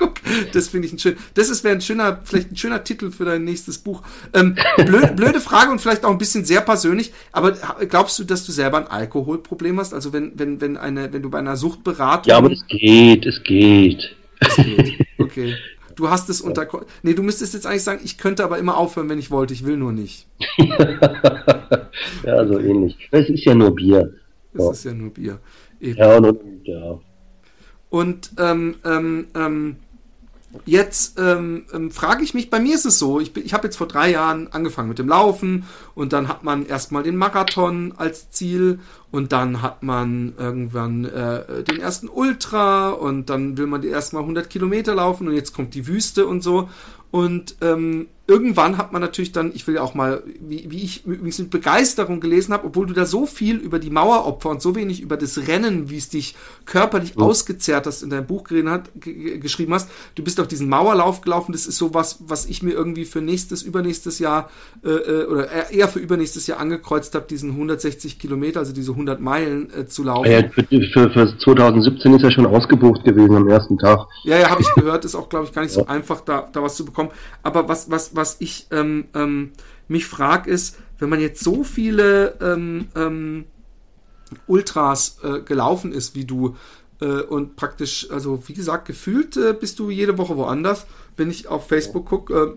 [0.03, 0.15] Guck,
[0.53, 1.17] das finde ich ein schön.
[1.35, 4.03] Das wäre ein schöner, vielleicht ein schöner Titel für dein nächstes Buch.
[4.35, 7.12] Ähm, blöde, blöde Frage und vielleicht auch ein bisschen sehr persönlich.
[7.31, 7.53] Aber
[7.88, 9.95] glaubst du, dass du selber ein Alkoholproblem hast?
[9.95, 12.29] Also wenn, wenn, wenn eine, wenn du bei einer Suchtberatung.
[12.29, 14.17] Ja, aber es geht, es geht.
[14.41, 14.99] Es geht.
[15.19, 15.55] Okay.
[15.95, 16.67] Du hast es unter.
[17.05, 19.55] Nee, du müsstest jetzt eigentlich sagen, ich könnte aber immer aufhören, wenn ich wollte.
[19.55, 20.27] Ich will nur nicht.
[20.59, 22.97] ja, so ähnlich.
[23.12, 24.12] Es ist ja nur Bier.
[24.53, 24.71] Es ja.
[24.73, 25.38] ist ja nur Bier.
[25.81, 25.99] Eben.
[25.99, 26.99] Ja, und, ja.
[27.88, 29.77] Und ähm, ähm, ähm,
[30.67, 33.77] Jetzt ähm, ähm, frage ich mich, bei mir ist es so, ich, ich habe jetzt
[33.77, 38.31] vor drei Jahren angefangen mit dem Laufen und dann hat man erstmal den Marathon als
[38.31, 43.88] Ziel und dann hat man irgendwann äh, den ersten Ultra und dann will man die
[43.88, 46.69] erstmal 100 Kilometer laufen und jetzt kommt die Wüste und so.
[47.11, 51.05] Und ähm, irgendwann hat man natürlich dann, ich will ja auch mal, wie, wie ich
[51.05, 54.75] übrigens mit Begeisterung gelesen habe, obwohl du da so viel über die Maueropfer und so
[54.75, 57.25] wenig über das Rennen, wie es dich körperlich mhm.
[57.25, 61.66] ausgezehrt hast, in deinem Buch hat, geschrieben hast, du bist auf diesen Mauerlauf gelaufen, das
[61.66, 64.49] ist so was, was ich mir irgendwie für nächstes, übernächstes Jahr
[64.83, 69.21] äh, äh oder eher für übernächstes Jahr angekreuzt habe, diesen 160 Kilometer, also diese 100
[69.21, 70.31] Meilen äh, zu laufen.
[70.31, 70.42] Ja,
[70.92, 74.07] für, für 2017 ist er schon ausgebucht gewesen am ersten Tag.
[74.25, 75.83] Ja, ja, habe ich gehört, ist auch, glaube ich, gar nicht ja.
[75.83, 77.11] so einfach, da, da was zu bekommen.
[77.42, 79.52] Aber was, was, was ich ähm, ähm,
[79.88, 83.44] mich frage, ist, wenn man jetzt so viele ähm, ähm,
[84.46, 86.56] Ultras äh, gelaufen ist wie du
[87.00, 91.48] äh, und praktisch, also wie gesagt, gefühlt äh, bist du jede Woche woanders, wenn ich
[91.48, 92.54] auf Facebook gucke, äh,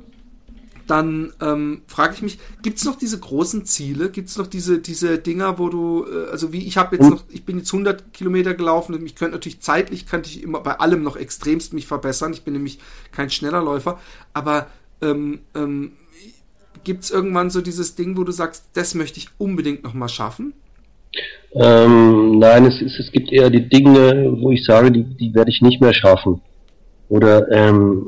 [0.87, 4.11] dann ähm, frage ich mich, gibt es noch diese großen Ziele?
[4.11, 7.23] Gibt es noch diese, diese Dinger, wo du, äh, also wie ich habe jetzt noch,
[7.29, 10.79] ich bin jetzt 100 Kilometer gelaufen und ich könnte natürlich zeitlich, könnte ich immer bei
[10.79, 12.33] allem noch extremst mich verbessern.
[12.33, 12.79] Ich bin nämlich
[13.11, 13.99] kein schneller Läufer,
[14.33, 14.67] aber
[15.11, 15.91] ähm, ähm,
[16.83, 20.53] gibt es irgendwann so dieses Ding, wo du sagst, das möchte ich unbedingt nochmal schaffen?
[21.53, 25.49] Ähm, nein, es, ist, es gibt eher die Dinge, wo ich sage, die, die werde
[25.49, 26.41] ich nicht mehr schaffen.
[27.07, 28.05] Oder ähm,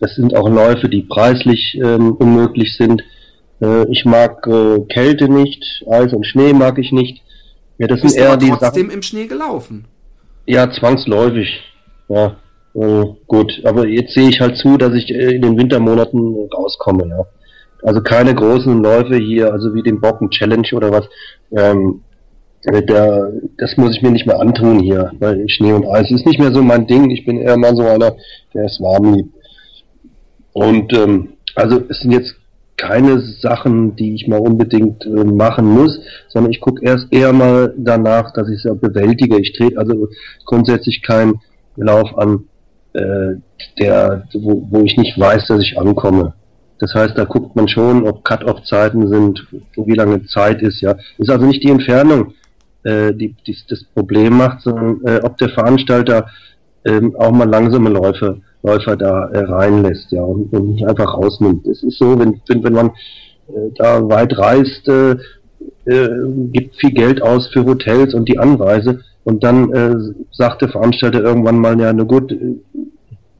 [0.00, 3.02] das sind auch Läufe, die preislich ähm, unmöglich sind.
[3.60, 7.22] Äh, ich mag äh, Kälte nicht, Eis und Schnee mag ich nicht.
[7.78, 9.84] Ja, das Bist sind eher die trotzdem Sachen, im Schnee gelaufen?
[10.46, 11.48] Ja, zwangsläufig.
[12.08, 12.36] Ja,
[12.74, 13.60] äh, gut.
[13.64, 17.08] Aber jetzt sehe ich halt zu, dass ich äh, in den Wintermonaten rauskomme.
[17.08, 17.26] Ja.
[17.82, 21.08] Also keine großen Läufe hier, also wie den Bocken Challenge oder was.
[21.50, 22.02] Ähm,
[22.64, 26.38] der, das muss ich mir nicht mehr antun hier, weil Schnee und Eis ist nicht
[26.38, 27.10] mehr so mein Ding.
[27.10, 28.14] Ich bin eher mal so einer,
[28.54, 29.32] der ist warm lieb.
[30.52, 32.36] Und ähm, also es sind jetzt
[32.76, 37.74] keine Sachen, die ich mal unbedingt äh, machen muss, sondern ich gucke erst eher mal
[37.76, 39.40] danach, dass ich es ja bewältige.
[39.40, 40.08] Ich trete also
[40.44, 41.40] grundsätzlich keinen
[41.76, 42.44] Lauf an,
[42.94, 43.34] äh,
[43.78, 46.34] der, wo, wo ich nicht weiß, dass ich ankomme.
[46.78, 50.96] Das heißt, da guckt man schon, ob Cut-off-Zeiten sind, wie lange Zeit ist, ja.
[51.18, 52.34] Ist also nicht die Entfernung,
[52.82, 56.26] äh, die, die das Problem macht, sondern äh, ob der Veranstalter
[56.84, 61.66] ähm, auch mal langsame Läufe, Läufer da äh, reinlässt, ja, und, und nicht einfach rausnimmt.
[61.66, 62.88] Es ist so, wenn, wenn, wenn man
[63.48, 65.16] äh, da weit reist, äh,
[65.84, 66.08] äh,
[66.50, 69.94] gibt viel Geld aus für Hotels und die Anreise und dann äh,
[70.32, 72.56] sagt der Veranstalter irgendwann mal, ja, na gut, äh,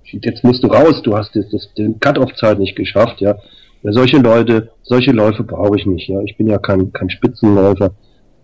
[0.04, 3.36] jetzt musst du raus, du hast jetzt das, den Cut-off-Zeit nicht geschafft, ja.
[3.82, 3.92] ja.
[3.92, 6.20] Solche Leute, solche Läufe brauche ich nicht, ja.
[6.22, 7.92] Ich bin ja kein, kein Spitzenläufer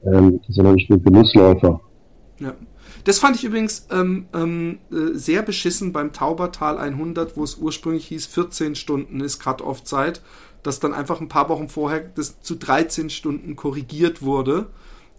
[0.04, 1.80] ähm, sondern ich bin Genussläufer.
[2.38, 2.54] Ja.
[3.04, 8.06] Das fand ich übrigens ähm, ähm, äh, sehr beschissen beim Taubertal 100, wo es ursprünglich
[8.06, 10.20] hieß, 14 Stunden ist Cut-Off-Zeit,
[10.62, 14.66] dass dann einfach ein paar Wochen vorher das zu 13 Stunden korrigiert wurde.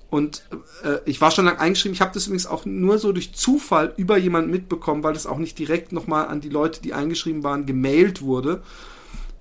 [0.09, 0.43] Und
[0.83, 1.93] äh, ich war schon lange eingeschrieben.
[1.93, 5.37] Ich habe das übrigens auch nur so durch Zufall über jemanden mitbekommen, weil das auch
[5.37, 8.63] nicht direkt nochmal an die Leute, die eingeschrieben waren, gemailt wurde.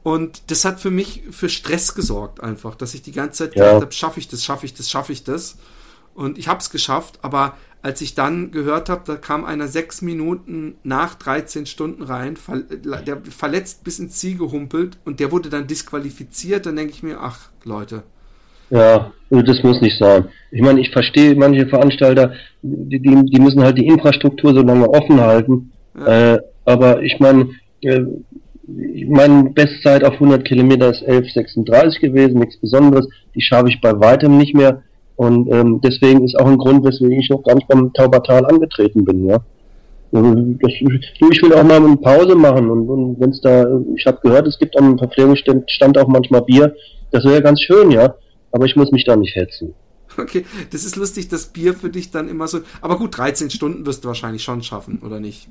[0.02, 3.64] Und das hat für mich für Stress gesorgt, einfach, dass ich die ganze Zeit ja.
[3.64, 5.57] gedacht habe, schaffe ich das, schaffe ich das, schaffe ich das.
[6.14, 10.02] Und ich habe es geschafft, aber als ich dann gehört habe, da kam einer sechs
[10.02, 12.37] Minuten nach 13 Stunden rein,
[13.07, 17.20] der verletzt bis ins Ziel gehumpelt und der wurde dann disqualifiziert, dann denke ich mir,
[17.20, 18.02] ach Leute,
[18.70, 20.26] Ja, also das muss nicht sein.
[20.50, 24.88] Ich meine, ich verstehe manche Veranstalter, die, die, die müssen halt die Infrastruktur so lange
[24.88, 25.72] offen halten.
[25.98, 26.35] Ja.
[26.35, 27.50] Äh, aber ich meine,
[27.83, 28.00] äh,
[29.09, 33.09] meine Bestzeit auf 100 Kilometer ist 11,36 gewesen, nichts Besonderes.
[33.35, 34.83] Die schaffe ich bei weitem nicht mehr.
[35.16, 39.04] Und ähm, deswegen ist auch ein Grund, weswegen ich noch gar nicht beim Taubertal angetreten
[39.04, 39.26] bin.
[39.26, 39.38] Ja.
[40.12, 44.07] Also, das, ich will auch mal eine Pause machen und, und wenn es da, ich
[44.07, 46.74] habe gehört, es gibt am Verpflegungsstand auch manchmal Bier.
[47.11, 48.14] Das wäre ja ganz schön, ja.
[48.52, 49.74] Aber ich muss mich da nicht hetzen.
[50.16, 52.61] Okay, das ist lustig, das Bier für dich dann immer so.
[52.80, 55.48] Aber gut, 13 Stunden wirst du wahrscheinlich schon schaffen, oder nicht?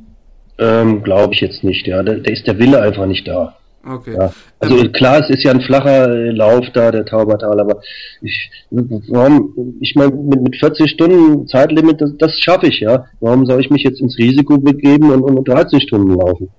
[0.57, 2.03] Ähm, Glaube ich jetzt nicht, ja.
[2.03, 3.55] Da, da, ist der Wille einfach nicht da.
[3.85, 4.15] Okay.
[4.17, 4.33] Ja.
[4.59, 7.81] Also ähm, klar, es ist ja ein flacher äh, Lauf da, der Taubertal, aber
[8.21, 13.05] ich, warum, ich meine, mit, mit 40 Stunden Zeitlimit, das, das schaffe ich, ja.
[13.19, 16.49] Warum soll ich mich jetzt ins Risiko begeben und, und 13 Stunden laufen?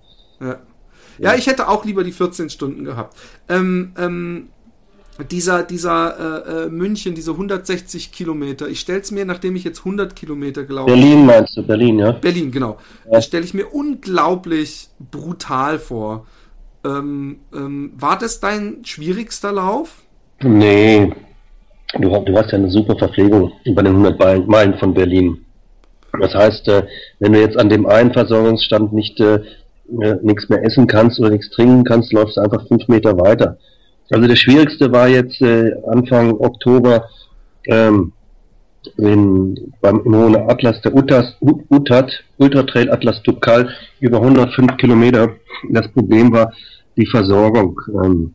[0.40, 0.58] Ja.
[1.18, 3.16] ja, ich hätte auch lieber die 14 Stunden gehabt.
[3.48, 4.48] Ähm, ähm,
[5.24, 9.80] dieser, dieser äh, äh, München, diese 160 Kilometer, ich stelle es mir, nachdem ich jetzt
[9.80, 12.12] 100 Kilometer gelaufen Berlin meinst du, Berlin, ja?
[12.12, 12.78] Berlin, genau.
[13.10, 13.20] Ja.
[13.20, 16.26] stelle ich mir unglaublich brutal vor.
[16.84, 20.02] Ähm, ähm, war das dein schwierigster Lauf?
[20.42, 21.12] Nee,
[21.94, 25.44] du, du hast ja eine super Verpflegung bei den 100 Meilen von Berlin.
[26.20, 26.84] Das heißt, äh,
[27.18, 29.40] wenn du jetzt an dem einen Versorgungsstand nicht äh,
[30.00, 33.58] äh, nichts mehr essen kannst oder nichts trinken kannst, läufst du einfach fünf Meter weiter.
[34.10, 37.08] Also das Schwierigste war jetzt äh, Anfang Oktober
[37.66, 38.12] ähm,
[38.96, 43.68] in, beim im Hohen Atlas der Utas, Utat, Ultra Trail Atlas Tukal
[44.00, 45.30] über 105 Kilometer.
[45.70, 46.52] Das Problem war
[46.96, 47.80] die Versorgung.
[48.02, 48.34] Ähm,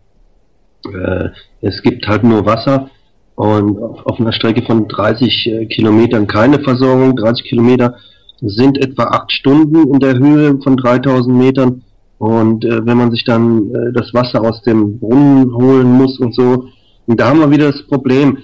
[0.86, 1.30] äh,
[1.62, 2.90] es gibt halt nur Wasser
[3.36, 7.16] und auf, auf einer Strecke von 30 äh, Kilometern keine Versorgung.
[7.16, 7.96] 30 Kilometer
[8.42, 11.84] sind etwa acht Stunden in der Höhe von 3000 Metern
[12.24, 16.34] und äh, wenn man sich dann äh, das Wasser aus dem Brunnen holen muss und
[16.34, 16.70] so,
[17.06, 18.38] und da haben wir wieder das Problem.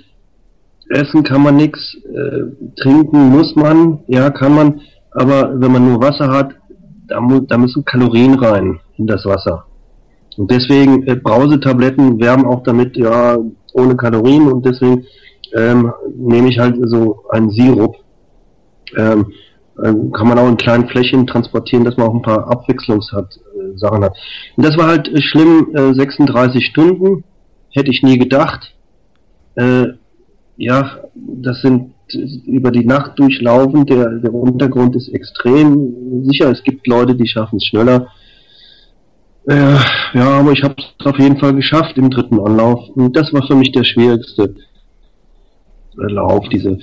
[0.90, 2.42] Essen kann man nichts, äh,
[2.76, 6.56] trinken muss man, ja, kann man, aber wenn man nur Wasser hat,
[7.08, 9.64] da, mu da müssen Kalorien rein in das Wasser.
[10.36, 13.38] Und deswegen äh, Brausetabletten werben auch damit, ja,
[13.72, 15.06] ohne Kalorien und deswegen
[15.56, 17.96] ähm, nehme ich halt so einen Sirup.
[18.98, 19.28] Ähm,
[19.84, 23.40] ähm, kann man auch in kleinen Flächen transportieren, dass man auch ein paar Abwechslungs hat,
[23.78, 24.16] Sachen hat.
[24.56, 27.24] Und das war halt äh, schlimm, äh, 36 Stunden,
[27.72, 28.74] hätte ich nie gedacht.
[29.56, 29.88] Äh,
[30.58, 31.94] ja, das sind
[32.46, 37.58] über die Nacht durchlaufen, der, der Untergrund ist extrem sicher, es gibt Leute, die schaffen
[37.58, 38.08] es schneller.
[39.48, 39.78] Äh,
[40.14, 42.90] ja, aber ich habe es auf jeden Fall geschafft im dritten Anlauf.
[42.90, 44.56] Und das war für mich der schwierigste
[45.98, 46.78] äh, Lauf, diese, äh,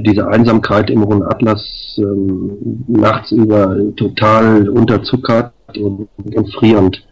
[0.00, 7.02] diese Einsamkeit im Rund Atlas ähm, nachts über total unterzuckert und, und frierend.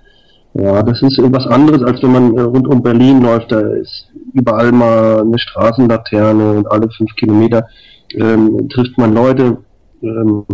[0.55, 3.53] Ja, das ist was anderes, als wenn man äh, rund um Berlin läuft.
[3.53, 7.67] Da ist überall mal eine Straßenlaterne und alle fünf Kilometer
[8.15, 9.59] ähm, trifft man Leute.
[10.03, 10.45] Ähm,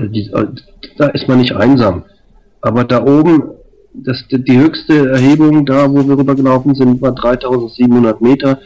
[0.00, 0.46] die, äh,
[0.98, 2.04] da ist man nicht einsam.
[2.60, 3.50] Aber da oben,
[3.94, 8.58] das, die höchste Erhebung, da wo wir rübergelaufen sind, war 3700 Meter.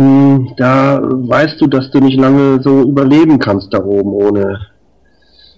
[0.00, 4.58] Hm, da weißt du, dass du nicht lange so überleben kannst da oben ohne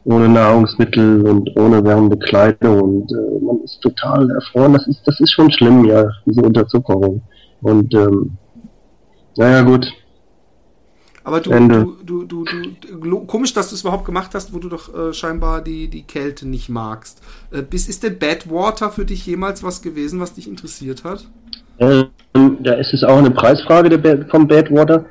[0.05, 4.72] ohne Nahrungsmittel und ohne wärmende Kleidung und äh, man ist total erfroren.
[4.72, 7.22] Das ist, das ist schon schlimm, ja, diese Unterzuckerung.
[7.61, 8.37] Und ähm,
[9.37, 9.92] naja, gut.
[11.22, 14.68] Aber du, du, du, du, du, komisch, dass du es überhaupt gemacht hast, wo du
[14.68, 17.22] doch äh, scheinbar die, die Kälte nicht magst.
[17.52, 21.28] Äh, bis, ist denn Badwater für dich jemals was gewesen, was dich interessiert hat?
[21.83, 25.05] Ähm, da ist es auch eine Preisfrage der, vom Badwater.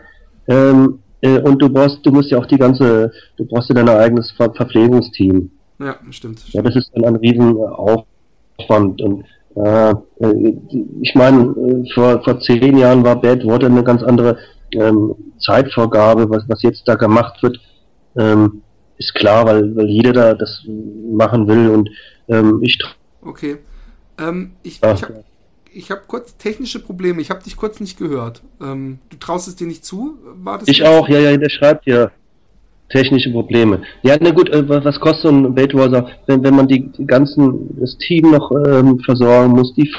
[0.47, 3.89] Ähm, äh, und du brauchst, du musst ja auch die ganze, du brauchst ja dein
[3.89, 5.51] eigenes Ver Verpflegungsteam.
[5.79, 6.41] Ja, stimmt.
[6.53, 9.01] Ja, das ist dann ein riesen Aufwand.
[9.01, 9.93] Und äh,
[11.01, 14.37] ich meine, äh, vor, vor zehn Jahren war Badwater eine ganz andere
[14.73, 17.59] ähm, Zeitvorgabe, was, was jetzt da gemacht wird,
[18.15, 18.61] ähm,
[18.97, 21.89] ist klar, weil, weil jeder da das machen will und
[22.27, 22.77] ähm, ich.
[23.21, 23.57] Okay.
[24.19, 25.23] Ähm, ich, ich habe
[25.73, 27.21] ich habe kurz technische Probleme.
[27.21, 28.41] Ich habe dich kurz nicht gehört.
[28.61, 30.17] Ähm, du traust es dir nicht zu?
[30.43, 32.11] War das ich auch, ja, ja, der schreibt ja
[32.89, 33.81] technische Probleme.
[34.03, 37.97] Ja, na gut, äh, was kostet so ein Baitwater, wenn, wenn man die ganzen, das
[37.97, 39.89] Team noch ähm, versorgen muss, die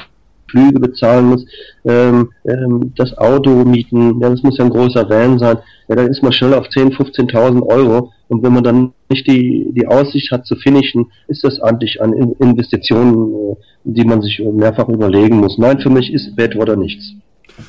[0.53, 1.45] Flüge bezahlen muss,
[1.83, 5.57] ähm, ähm, das Auto mieten, ja, das muss ja ein großer Van sein,
[5.89, 9.71] ja, dann ist man schnell auf 10.000, 15.000 Euro und wenn man dann nicht die,
[9.71, 14.87] die Aussicht hat zu finishen, ist das eigentlich an Investitionen, äh, die man sich mehrfach
[14.89, 15.57] überlegen muss.
[15.57, 17.13] Nein, für mich ist Badwater nichts.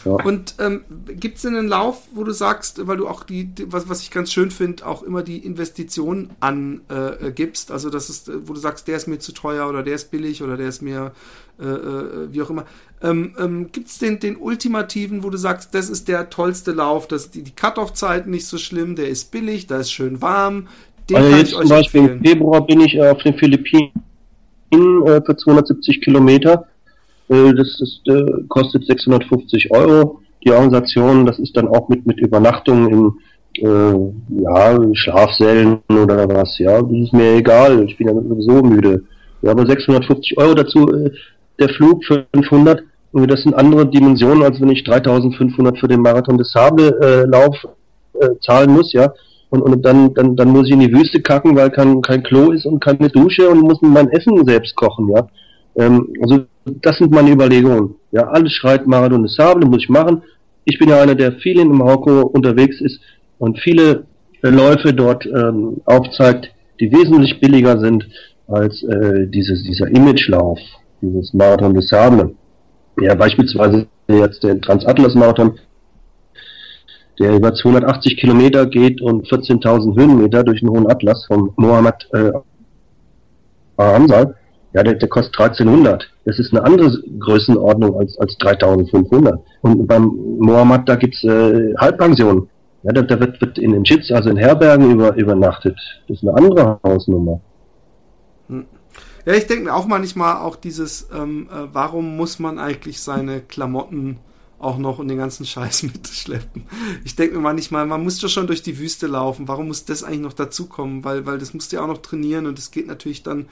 [0.05, 0.13] Ja.
[0.13, 3.73] Und ähm, gibt es denn einen Lauf, wo du sagst, weil du auch die, die
[3.73, 8.31] was, was ich ganz schön finde, auch immer die Investitionen angibst, äh, also das ist,
[8.47, 10.83] wo du sagst, der ist mir zu teuer oder der ist billig oder der ist
[10.83, 11.13] mir
[11.61, 12.65] äh, äh, wie auch immer.
[13.01, 17.07] Ähm, ähm, gibt es den, den ultimativen, wo du sagst, das ist der tollste Lauf,
[17.07, 20.69] das die, die Cut-Off-Zeiten nicht so schlimm, der ist billig, da ist schön warm.
[21.09, 23.93] Den also jetzt zum Beispiel im Februar bin ich auf den Philippinen
[24.71, 26.74] äh, für 270 Kilometer äh,
[27.29, 28.03] das ist,
[28.49, 30.21] kostet 650 Euro.
[30.45, 33.13] Die Organisation, das ist dann auch mit, mit Übernachtung in
[33.59, 36.83] äh, ja, Schlafsälen oder was, ja.
[36.83, 39.05] Das ist mir egal, ich bin ja sowieso müde.
[39.43, 41.11] Ja, aber 650 Euro dazu, äh,
[41.59, 46.37] der Flug für 500, das sind andere Dimensionen, als wenn ich 3500 für den Marathon
[46.37, 49.13] des Sable äh, äh, zahlen muss, ja.
[49.51, 52.51] Und, und dann, dann, dann muss ich in die Wüste kacken, weil kein, kein Klo
[52.51, 55.29] ist und keine Dusche und muss mein Essen selbst kochen, ja.
[55.77, 57.97] Ähm, also das sind meine Überlegungen.
[58.11, 60.23] Ja, alles schreit Marathon de Sable, muss ich machen.
[60.65, 63.01] Ich bin ja einer, der viel in Marokko unterwegs ist
[63.39, 64.05] und viele
[64.43, 66.51] Läufe dort ähm, aufzeigt,
[66.81, 68.07] die wesentlich billiger sind
[68.47, 70.59] als äh, dieses, dieser Imagelauf,
[71.01, 72.35] dieses Marathon de Sable.
[73.01, 75.59] Ja, beispielsweise jetzt der Transatlas-Marathon,
[77.19, 82.33] der über 280 Kilometer geht und 14.000 Höhenmeter durch den Hohen Atlas von Mohammed äh,
[83.79, 84.35] Hamza.
[84.75, 86.11] Ja, der, der kostet 1300.
[86.25, 89.41] Das ist eine andere Größenordnung als, als 3500.
[89.63, 92.49] Und beim Mohammed, da gibt's äh, Halbpensionen.
[92.83, 95.79] Ja, da, da wird, wird in den Jits, also in Herbergen über, übernachtet.
[96.09, 97.41] Das ist eine andere Hausnummer.
[98.49, 98.67] Hm.
[99.25, 103.41] Ja, ich denke mir auch manchmal auch dieses, ähm, äh, warum muss man eigentlich seine
[103.41, 104.19] Klamotten
[104.59, 106.65] auch noch und den ganzen Scheiß mitschleppen.
[107.05, 109.47] Ich denke mir manchmal, man muss doch schon durch die Wüste laufen.
[109.47, 111.05] Warum muss das eigentlich noch dazukommen?
[111.05, 113.47] Weil, weil das musst du ja auch noch trainieren und es geht natürlich dann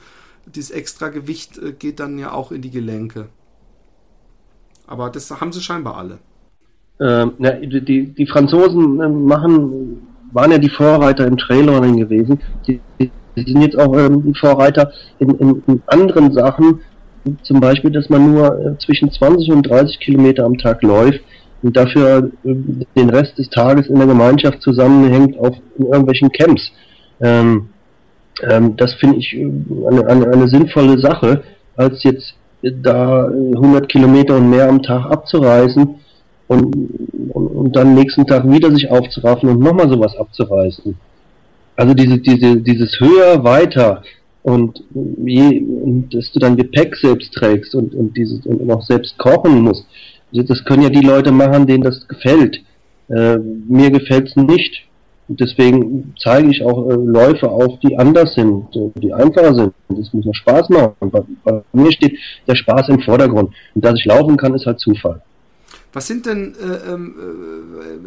[0.45, 3.29] dieses extra Gewicht äh, geht dann ja auch in die Gelenke.
[4.87, 6.19] Aber das haben sie scheinbar alle.
[6.99, 12.39] Ähm, ja, die, die Franzosen äh, machen, waren ja die Vorreiter im Trailrunning gewesen.
[12.67, 16.81] Die, die, sind jetzt auch ähm, Vorreiter in, in, in, anderen Sachen,
[17.41, 21.21] zum Beispiel, dass man nur äh, zwischen 20 und 30 Kilometer am Tag läuft
[21.63, 22.55] und dafür äh,
[22.95, 26.71] den Rest des Tages in der Gemeinschaft zusammenhängt auf irgendwelchen Camps.
[27.21, 27.69] Ähm,
[28.41, 29.45] ähm, das finde ich äh,
[29.87, 31.43] eine, eine, eine sinnvolle Sache,
[31.75, 35.95] als jetzt da 100 Kilometer und mehr am Tag abzureisen
[36.47, 36.75] und,
[37.33, 40.95] und, und dann nächsten Tag wieder sich aufzuraffen und nochmal sowas abzureißen.
[41.75, 44.03] Also diese, diese, dieses höher, weiter
[44.43, 44.83] und,
[45.25, 49.61] je, und dass du dann Gepäck selbst trägst und, und dieses und auch selbst kochen
[49.61, 49.85] musst.
[50.31, 52.61] Das können ja die Leute machen, denen das gefällt.
[53.09, 54.85] Äh, mir gefällt's nicht.
[55.27, 59.73] Und deswegen zeige ich auch äh, Läufe auf, die anders sind, äh, die einfacher sind.
[59.87, 60.93] Das muss mir Spaß machen.
[60.99, 62.17] Bei, bei, mir steht
[62.47, 63.53] der Spaß im Vordergrund.
[63.73, 65.21] Und dass ich laufen kann, ist halt Zufall.
[65.93, 67.15] Was sind denn, äh, ähm,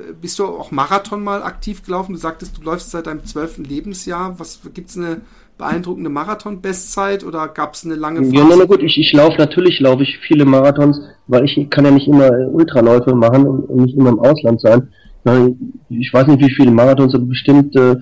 [0.08, 2.12] äh, bist du auch Marathon mal aktiv gelaufen?
[2.12, 4.38] Du sagtest, du läufst seit deinem zwölften Lebensjahr.
[4.38, 5.22] Was gibt es eine
[5.56, 8.34] beeindruckende Marathon-Bestzeit oder gab es eine lange Phase?
[8.34, 11.86] Ja, na, na gut, ich, ich laufe natürlich, laufe ich viele Marathons, weil ich kann
[11.86, 14.88] ja nicht immer Ultraläufe machen und nicht immer im Ausland sein
[15.88, 17.96] ich weiß nicht wie viele Marathons, aber bestimmt äh,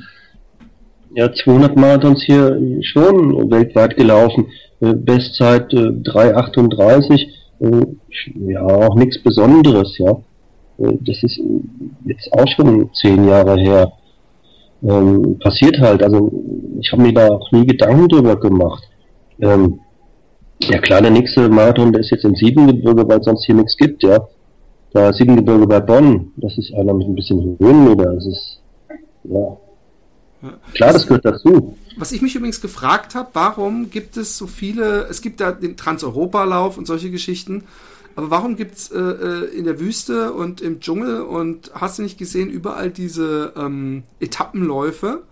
[1.15, 4.47] ja 200 Marathons hier schon weltweit gelaufen.
[4.81, 7.29] Äh, Bestzeit äh, 3,38.
[7.61, 10.11] Äh, ja, auch nichts Besonderes, ja.
[10.79, 11.41] Äh, das ist
[12.05, 13.93] jetzt auch schon zehn Jahre her.
[14.83, 16.03] Ähm, passiert halt.
[16.03, 16.31] Also
[16.81, 18.85] ich habe mir da auch nie Gedanken drüber gemacht.
[19.41, 19.81] Ähm,
[20.63, 24.03] ja klar, der nächste Marathon, der ist jetzt in Siebengebirge, weil sonst hier nichts gibt,
[24.03, 24.27] ja
[24.95, 28.15] da Siebengebirge bei Bonn, das ist einer mit ein bisschen Höhenmeter.
[28.15, 28.61] Das ist,
[29.25, 29.57] ja.
[30.73, 31.77] Klar, das gehört dazu.
[31.97, 35.77] Was ich mich übrigens gefragt habe, warum gibt es so viele, es gibt da den
[35.77, 37.65] Transeuropalauf und solche Geschichten,
[38.15, 42.03] aber warum gibt es äh, äh, in der Wüste und im Dschungel und hast du
[42.03, 45.23] nicht gesehen, überall diese ähm, Etappenläufe?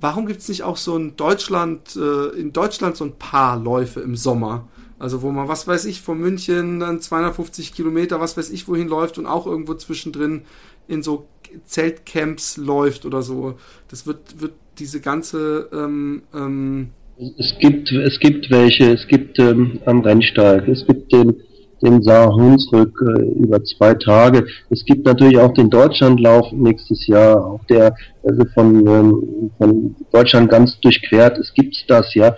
[0.00, 4.00] Warum gibt es nicht auch so ein Deutschland, äh, in Deutschland so ein paar Läufe
[4.00, 4.68] im Sommer?
[5.02, 8.86] Also wo man, was weiß ich, von München dann 250 Kilometer, was weiß ich, wohin
[8.86, 10.42] läuft und auch irgendwo zwischendrin
[10.86, 11.26] in so
[11.64, 13.54] Zeltcamps läuft oder so.
[13.88, 16.90] Das wird, wird diese ganze ähm, ähm
[17.36, 21.34] es gibt, es gibt welche, es gibt ähm, am Rennsteig, es gibt den,
[21.82, 24.46] den Saar-Hunsrück äh, über zwei Tage.
[24.70, 30.48] Es gibt natürlich auch den Deutschlandlauf nächstes Jahr, auch der also von, ähm, von Deutschland
[30.48, 31.38] ganz durchquert.
[31.38, 32.36] Es gibt das ja.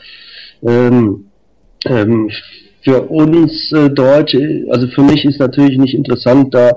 [0.62, 1.26] Ähm,
[1.84, 2.30] ähm,
[2.82, 6.72] für uns äh, Deutsche, also für mich ist natürlich nicht interessant, da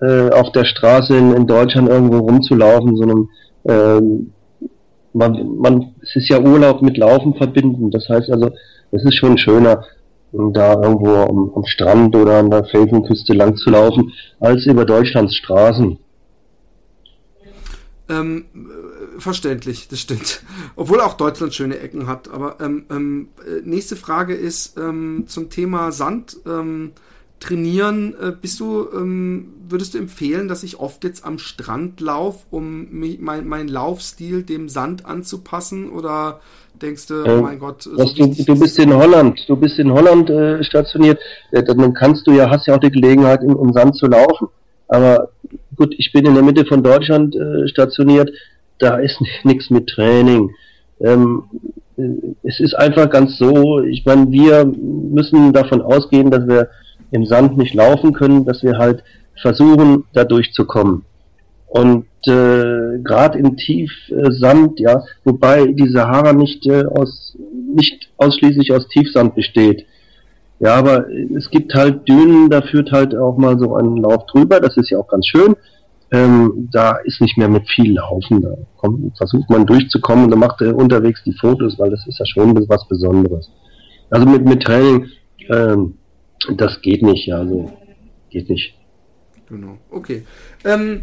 [0.00, 3.28] äh, auf der Straße in, in Deutschland irgendwo rumzulaufen, sondern
[3.66, 4.32] ähm,
[5.12, 7.90] man, man, es ist ja Urlaub mit Laufen verbinden.
[7.90, 8.50] Das heißt also,
[8.90, 9.84] es ist schon schöner,
[10.32, 15.36] da irgendwo am, am Strand oder an der Felsenküste lang zu laufen, als über Deutschlands
[15.36, 15.98] Straßen.
[18.10, 18.83] Ähm, äh,
[19.18, 20.42] verständlich, das stimmt.
[20.76, 22.28] Obwohl auch Deutschland schöne Ecken hat.
[22.28, 26.36] Aber ähm, ähm, äh, nächste Frage ist ähm, zum Thema Sand.
[26.46, 26.92] Ähm,
[27.40, 32.46] trainieren, äh, bist du, ähm, würdest du empfehlen, dass ich oft jetzt am Strand laufe,
[32.50, 35.90] um mich, mein, mein Laufstil dem Sand anzupassen?
[35.90, 36.40] Oder
[36.80, 40.30] denkst du, oh mein Gott, so du, du bist in Holland, du bist in Holland
[40.30, 43.96] äh, stationiert, äh, dann kannst du ja, hast ja auch die Gelegenheit, im, im Sand
[43.96, 44.48] zu laufen.
[44.88, 45.30] Aber
[45.76, 48.30] gut, ich bin in der Mitte von Deutschland äh, stationiert,
[48.78, 50.50] da ist nichts mit Training.
[51.00, 51.44] Ähm,
[51.96, 52.02] äh,
[52.42, 56.68] es ist einfach ganz so, ich meine, wir müssen davon ausgehen, dass wir
[57.10, 59.02] im Sand nicht laufen können, dass wir halt
[59.40, 61.04] versuchen, da durchzukommen.
[61.66, 67.36] Und äh, gerade im Tiefsand, ja, wobei die Sahara nicht äh, aus
[67.74, 69.84] nicht ausschließlich aus Tiefsand besteht.
[70.60, 71.06] Ja, aber
[71.36, 74.90] es gibt halt Dünen, da führt halt auch mal so ein Lauf drüber, das ist
[74.90, 75.56] ja auch ganz schön.
[76.14, 80.38] Ähm, da ist nicht mehr mit viel Laufen, da kommt, versucht man durchzukommen und dann
[80.38, 83.50] macht er unterwegs die Fotos, weil das ist ja schon was Besonderes.
[84.10, 85.08] Also mit, mit Training,
[85.48, 85.98] ähm,
[86.56, 87.72] das geht nicht, ja, also
[88.30, 88.78] geht nicht.
[89.48, 90.24] Genau, okay.
[90.64, 91.00] Ähm,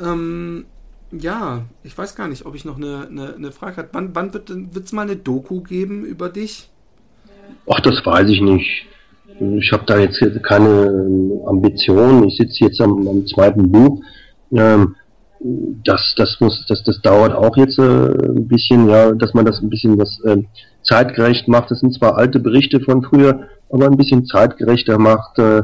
[0.00, 0.66] ähm,
[1.10, 3.88] ja, ich weiß gar nicht, ob ich noch eine, eine, eine Frage habe.
[3.90, 4.50] Wann, wann wird
[4.84, 6.70] es mal eine Doku geben über dich?
[7.68, 8.86] Ach, das weiß ich nicht.
[9.38, 12.24] Ich habe da jetzt keine Ambition.
[12.24, 14.00] Ich sitze jetzt am, am, zweiten Buch.
[14.52, 14.96] Ähm,
[15.40, 19.60] das, das muss, das, das dauert auch jetzt äh, ein bisschen, ja, dass man das
[19.60, 20.38] ein bisschen was äh,
[20.82, 21.70] zeitgerecht macht.
[21.70, 25.62] Das sind zwar alte Berichte von früher, aber ein bisschen zeitgerechter macht äh,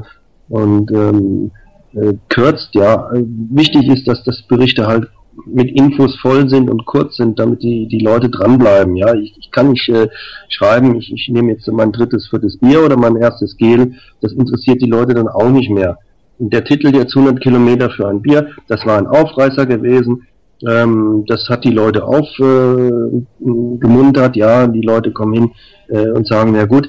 [0.49, 1.51] und ähm,
[1.95, 2.75] äh, kürzt.
[2.75, 5.09] Ja, wichtig ist, dass das Berichte halt
[5.47, 8.97] mit Infos voll sind und kurz sind, damit die, die Leute dranbleiben.
[8.97, 10.09] Ja, ich, ich kann nicht äh,
[10.49, 13.95] schreiben, ich, ich nehme jetzt mein drittes, viertes Bier oder mein erstes Gel.
[14.21, 15.99] Das interessiert die Leute dann auch nicht mehr.
[16.39, 20.27] Und der Titel jetzt 100 Kilometer für ein Bier, das war ein Aufreißer gewesen.
[20.67, 24.37] Ähm, das hat die Leute aufgemuntert.
[24.37, 25.53] Äh, ja, die Leute kommen hin
[25.89, 26.89] äh, und sagen, ja gut,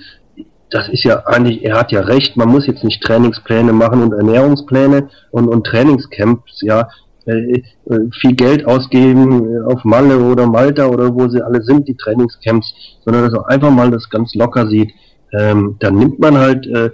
[0.70, 4.12] das ist ja eigentlich, er hat ja recht, man muss jetzt nicht Trainingspläne machen und
[4.12, 6.88] Ernährungspläne und, und Trainingscamps, ja,
[7.26, 12.74] viel Geld ausgeben äh, auf Malle oder Malta oder wo sie alle sind, die Trainingscamps,
[13.05, 14.91] sondern dass er einfach mal das ganz locker sieht.
[15.32, 16.91] Ähm, dann nimmt man halt äh,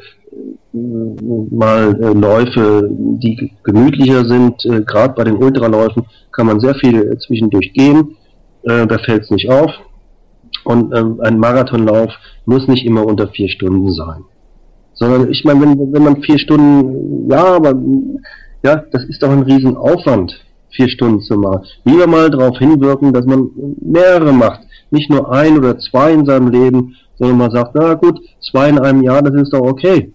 [0.72, 4.66] mal äh, Läufe, die gemütlicher sind.
[4.66, 8.16] Äh, Gerade bei den Ultraläufen kann man sehr viel äh, zwischendurch gehen.
[8.64, 9.72] Äh, da fällt es nicht auf.
[10.64, 12.12] Und ähm, ein Marathonlauf
[12.46, 14.24] muss nicht immer unter vier Stunden sein.
[14.94, 17.74] Sondern ich meine, wenn, wenn man vier Stunden, ja, aber
[18.64, 21.66] ja, das ist doch ein Riesenaufwand, vier Stunden zu machen.
[21.86, 23.50] Lieber mal darauf hinwirken, dass man
[23.82, 24.62] mehrere macht.
[24.92, 28.80] Nicht nur ein oder zwei in seinem Leben, sondern man sagt, na gut, zwei in
[28.80, 30.14] einem Jahr, das ist doch okay.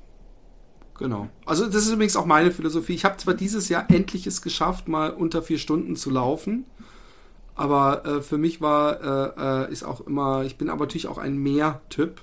[0.99, 1.29] Genau.
[1.45, 2.95] Also das ist übrigens auch meine Philosophie.
[2.95, 6.65] Ich habe zwar dieses Jahr endlich es geschafft, mal unter vier Stunden zu laufen,
[7.55, 9.01] aber äh, für mich war,
[9.37, 12.23] äh, äh, ist auch immer, ich bin aber natürlich auch ein Mehr-Typ.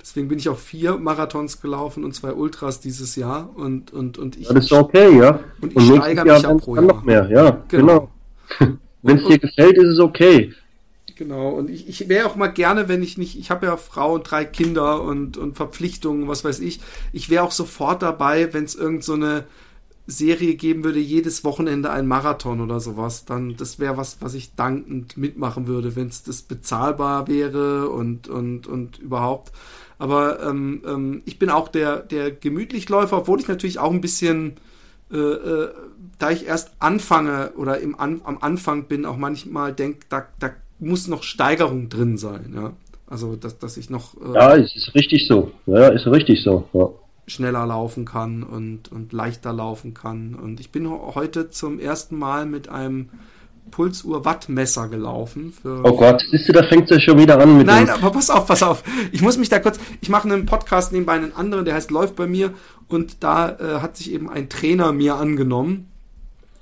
[0.00, 4.36] Deswegen bin ich auch vier Marathons gelaufen und zwei Ultras dieses Jahr und und und
[4.36, 4.46] ich.
[4.46, 5.40] Ja, das ist okay, ja.
[5.60, 6.84] Und ich steigere mich auch pro Jahr.
[6.84, 8.10] noch mehr, ja, genau.
[8.58, 8.76] genau.
[9.02, 10.52] Wenn es dir gefällt, ist es okay.
[11.18, 14.14] Genau, und ich, ich wäre auch mal gerne, wenn ich nicht, ich habe ja Frau
[14.14, 16.80] und drei Kinder und, und Verpflichtungen, was weiß ich.
[17.12, 19.44] Ich wäre auch sofort dabei, wenn es irgend so eine
[20.06, 24.54] Serie geben würde, jedes Wochenende ein Marathon oder sowas, dann das wäre was, was ich
[24.54, 29.52] dankend mitmachen würde, wenn es das bezahlbar wäre und, und, und überhaupt.
[29.98, 34.56] Aber ähm, ähm, ich bin auch der, der Gemütlichläufer, obwohl ich natürlich auch ein bisschen,
[35.10, 35.68] äh, äh,
[36.18, 40.50] da ich erst anfange oder im An am Anfang bin, auch manchmal denke, da, da
[40.78, 42.72] muss noch Steigerung drin sein, ja.
[43.10, 44.14] Also, dass, dass ich noch.
[44.20, 45.50] Äh, ja, es ist richtig so.
[45.66, 46.68] Ja, ist richtig so.
[46.74, 46.90] Ja.
[47.26, 50.34] Schneller laufen kann und, und leichter laufen kann.
[50.34, 53.10] Und ich bin heute zum ersten Mal mit einem
[53.70, 55.52] Pulsuhr-Wattmesser gelaufen.
[55.64, 57.66] oh Gott, siehst du, da fängt ja schon wieder an mit.
[57.66, 58.82] Nein, aber pass auf, pass auf.
[59.12, 59.78] Ich muss mich da kurz.
[60.00, 62.52] Ich mache einen Podcast nebenbei einen anderen, der heißt Läuft bei mir.
[62.88, 65.88] Und da äh, hat sich eben ein Trainer mir angenommen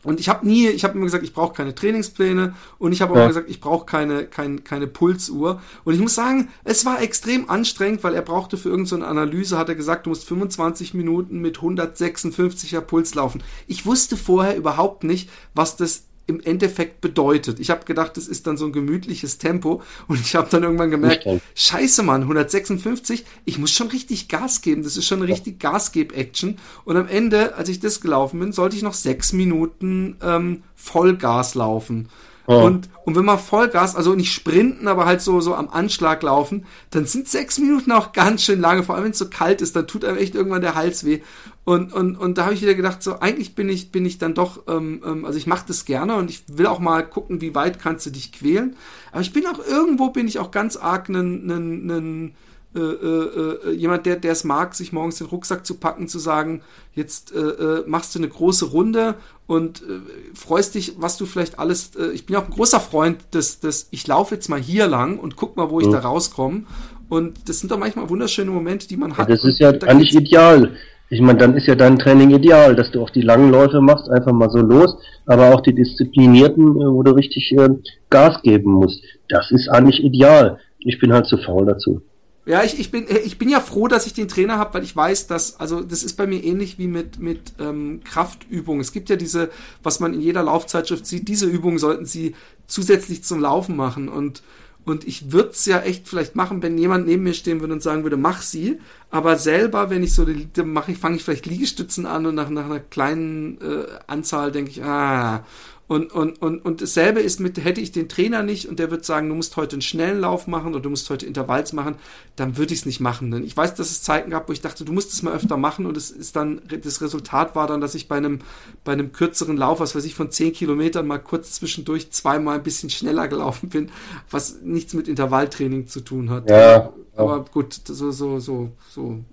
[0.07, 3.14] und ich habe nie, ich habe immer gesagt, ich brauche keine Trainingspläne und ich habe
[3.14, 3.26] auch ja.
[3.26, 5.61] gesagt, ich brauche keine, keine, keine Pulsuhr.
[5.82, 9.59] Und ich muss sagen, es war extrem anstrengend, weil er brauchte für irgendeine so Analyse,
[9.59, 13.42] hat er gesagt, du musst 25 Minuten mit 156er Puls laufen.
[13.66, 17.60] Ich wusste vorher überhaupt nicht, was das im Endeffekt bedeutet.
[17.60, 20.90] Ich habe gedacht, das ist dann so ein gemütliches Tempo und ich habe dann irgendwann
[20.90, 25.60] gemerkt, scheiße Mann, 156, ich muss schon richtig Gas geben, das ist schon eine richtig
[25.60, 30.62] Gasgeb-Action und am Ende, als ich das gelaufen bin, sollte ich noch sechs Minuten ähm,
[30.74, 32.08] Vollgas laufen.
[32.48, 32.64] Oh.
[32.64, 36.64] Und, und wenn man Vollgas, also nicht sprinten, aber halt so, so am Anschlag laufen,
[36.90, 39.74] dann sind sechs Minuten auch ganz schön lange, vor allem wenn es so kalt ist,
[39.74, 41.20] dann tut einem echt irgendwann der Hals weh.
[41.66, 44.34] Und, und, und da habe ich wieder gedacht, so eigentlich bin ich, bin ich dann
[44.34, 47.56] doch, ähm, ähm, also ich mache das gerne und ich will auch mal gucken, wie
[47.56, 48.76] weit kannst du dich quälen.
[49.10, 52.34] Aber ich bin auch irgendwo, bin ich auch ganz arg einen, einen, einen
[52.76, 56.20] äh, äh, äh, jemand, der der es mag, sich morgens den Rucksack zu packen, zu
[56.20, 56.62] sagen,
[56.94, 59.16] jetzt äh, äh, machst du eine große Runde
[59.48, 60.00] und äh,
[60.34, 61.92] freust dich, was du vielleicht alles.
[62.14, 65.18] ich bin ja auch ein großer Freund des, des ich laufe jetzt mal hier lang
[65.18, 65.92] und guck mal, wo ich mhm.
[65.92, 66.62] da rauskomme.
[67.08, 69.28] Und das sind doch manchmal wunderschöne Momente, die man hat.
[69.28, 70.76] Ja, das ist ja eigentlich ideal.
[71.09, 74.09] Ich meine, dann ist ja dein Training ideal, dass du auch die langen Läufe machst,
[74.09, 74.96] einfach mal so los,
[75.26, 77.68] aber auch die disziplinierten, wo du richtig äh,
[78.11, 79.02] Gas geben musst.
[79.28, 80.59] Das ist eigentlich ideal.
[80.78, 82.02] Ich bin halt zu faul dazu.
[82.44, 84.94] Ja, ich, ich, bin, ich bin ja froh, dass ich den Trainer habe, weil ich
[84.94, 88.80] weiß, dass, also das ist bei mir ähnlich wie mit, mit ähm, Kraftübungen.
[88.80, 89.50] Es gibt ja diese,
[89.82, 92.36] was man in jeder Laufzeitschrift sieht, diese Übungen sollten sie
[92.68, 94.09] zusätzlich zum Laufen machen.
[94.09, 94.42] Und,
[94.87, 97.82] und ich würde es ja echt vielleicht machen, wenn jemand neben mir stehen würde und
[97.82, 98.78] sagen würde, mach sie.
[99.11, 100.24] Aber selber, wenn ich so,
[100.64, 104.70] mache ich, fange ich vielleicht Liegestützen an und nach, nach einer kleinen äh, Anzahl denke
[104.70, 105.45] ich, ah,
[105.89, 109.05] und, und, und, und dasselbe ist mit, hätte ich den Trainer nicht und der wird
[109.05, 111.95] sagen, du musst heute einen schnellen Lauf machen oder du musst heute Intervalls machen,
[112.34, 113.30] dann würde ich es nicht machen.
[113.30, 115.57] Denn ich weiß, dass es Zeiten gab, wo ich dachte, du musst es mal öfter
[115.57, 118.41] machen und es ist dann, das Resultat war dann, dass ich bei einem,
[118.82, 122.64] bei einem kürzeren Lauf, was weiß ich, von zehn Kilometern mal kurz zwischendurch zweimal ein
[122.64, 123.91] bisschen schneller gelaufen bin,
[124.28, 126.51] was nichts mit Intervalltraining zu tun hat.
[126.51, 126.93] Ja.
[127.14, 129.24] Aber gut, so, so, so, so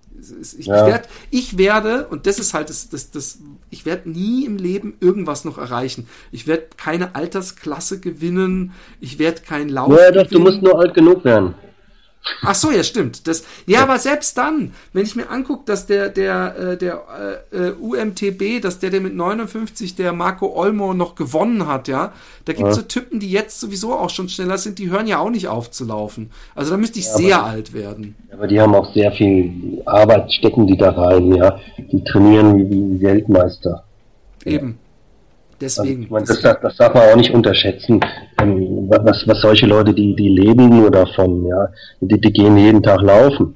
[0.58, 0.86] ich, ja.
[0.86, 3.40] werd, ich werde, und das ist halt das, das, das
[3.70, 6.08] ich werde nie im Leben irgendwas noch erreichen.
[6.32, 9.98] Ich werde keine Altersklasse gewinnen, ich werde kein Lauf.
[9.98, 11.56] Ja, doch, du musst nur alt genug werden.
[12.42, 13.28] Ach so, ja, stimmt.
[13.28, 17.04] Das, ja, aber selbst dann, wenn ich mir angucke, dass der, der, äh, der
[17.52, 22.14] äh, UMTB, dass der, der mit 59, der Marco Olmo noch gewonnen hat, ja,
[22.46, 22.82] da gibt es ja.
[22.82, 25.70] so Typen, die jetzt sowieso auch schon schneller sind, die hören ja auch nicht auf
[25.72, 26.32] zu laufen.
[26.56, 28.16] Also da müsste ich ja, sehr alt werden.
[28.32, 31.60] Aber die haben auch sehr viel Arbeit, stecken die da rein, ja.
[31.78, 33.84] Die trainieren wie, wie Weltmeister.
[34.46, 34.80] Eben.
[35.64, 36.14] Deswegen.
[36.14, 38.02] Also, das, das, darf man auch nicht unterschätzen,
[38.42, 41.70] ähm, was, was solche Leute, die, die leben nur davon, ja.
[42.02, 43.56] Die, die gehen jeden Tag laufen.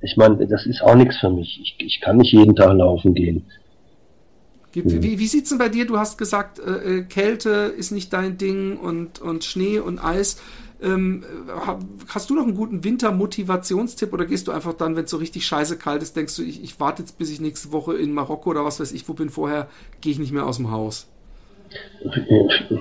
[0.00, 1.60] Ich meine, das ist auch nichts für mich.
[1.62, 3.44] Ich, ich kann nicht jeden Tag laufen gehen.
[4.72, 5.86] Wie, wie, wie sieht's denn bei dir?
[5.86, 10.40] Du hast gesagt, äh, äh, Kälte ist nicht dein Ding und, und Schnee und Eis.
[10.80, 11.24] Ähm,
[12.08, 15.46] hast du noch einen guten Winter-Motivationstipp oder gehst du einfach dann, wenn es so richtig
[15.46, 18.50] scheiße kalt ist, denkst du, ich, ich warte jetzt, bis ich nächste Woche in Marokko
[18.50, 19.68] oder was weiß ich, wo bin vorher,
[20.00, 21.06] gehe ich nicht mehr aus dem Haus?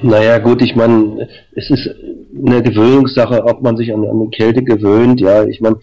[0.02, 1.90] Naja, gut, ich meine, es ist
[2.36, 5.22] eine Gewöhnungssache, ob man sich an, an die Kälte gewöhnt.
[5.22, 5.78] Ja, ich meine,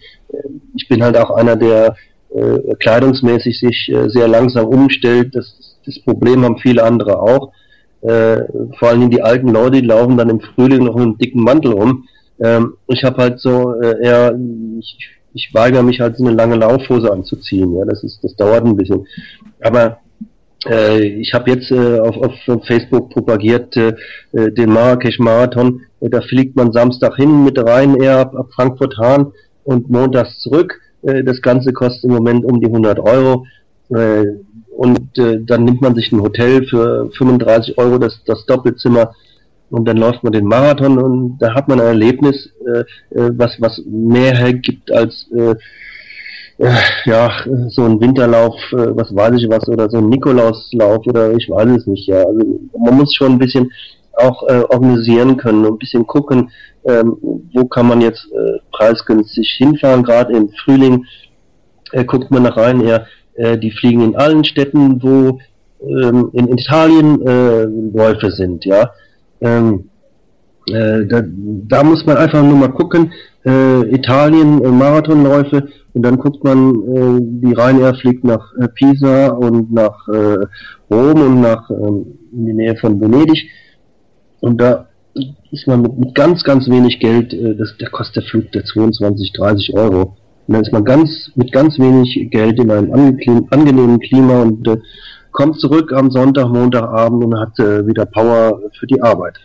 [0.75, 1.95] ich bin halt auch einer, der
[2.33, 5.35] äh, kleidungsmäßig sich äh, sehr langsam umstellt.
[5.35, 7.51] Das, das Problem haben viele andere auch.
[8.01, 8.43] Äh,
[8.77, 11.73] vor allem die alten Leute, die laufen dann im Frühling noch mit einem dicken Mantel
[11.73, 12.05] rum.
[12.41, 14.39] Ähm, ich habe halt so äh, eher,
[14.79, 17.75] ich, ich weigere mich halt so eine lange Laufhose anzuziehen.
[17.75, 19.05] Ja, das ist, das dauert ein bisschen.
[19.61, 19.99] Aber
[20.65, 23.93] ich habe jetzt äh, auf, auf Facebook propagiert äh,
[24.33, 25.81] äh den Marrakesch-Marathon.
[26.01, 29.31] Äh, da fliegt man Samstag hin mit Ryanair ab, ab Frankfurt-Hahn
[29.63, 30.81] und montags zurück.
[31.03, 33.45] Äh, das Ganze kostet im Moment um die 100 Euro.
[33.89, 34.25] Äh,
[34.75, 39.13] und äh, dann nimmt man sich ein Hotel für 35 Euro, das, das Doppelzimmer.
[39.69, 42.79] Und dann läuft man den Marathon und da hat man ein Erlebnis, äh,
[43.15, 45.55] äh was, was mehr hergibt als äh, äh,
[47.05, 47.31] ja,
[47.69, 51.69] so ein Winterlauf, äh, was weiß ich was, oder so ein Nikolauslauf oder ich weiß
[51.69, 52.17] es nicht, ja.
[52.17, 53.71] Also man muss schon ein bisschen
[54.17, 56.51] auch äh, organisieren können und ein bisschen gucken,
[56.83, 57.17] ähm,
[57.53, 61.05] wo kann man jetzt äh, preisgünstig hinfahren, gerade im Frühling
[61.93, 63.05] äh, guckt man nach rein, ja,
[63.35, 65.39] äh, die fliegen in allen Städten, wo
[65.81, 68.91] ähm, in Italien äh, Läufe sind, ja.
[69.39, 69.89] Ähm,
[70.71, 73.11] äh, da, da muss man einfach nur mal gucken,
[73.45, 79.29] äh, Italien äh, Marathonläufe und dann guckt man, äh, die Ryanair fliegt nach äh, Pisa
[79.29, 80.45] und nach äh,
[80.91, 83.49] Rom und nach ähm, in die Nähe von Venedig
[84.41, 84.87] und da
[85.51, 88.65] ist man mit, mit ganz, ganz wenig Geld, äh, das, der kostet der Flug der
[88.65, 90.15] 22, 30 Euro.
[90.47, 94.77] Und dann ist man ganz, mit ganz wenig Geld in einem angenehmen Klima und äh,
[95.31, 99.37] kommt zurück am Sonntag, Montagabend und hat äh, wieder Power für die Arbeit.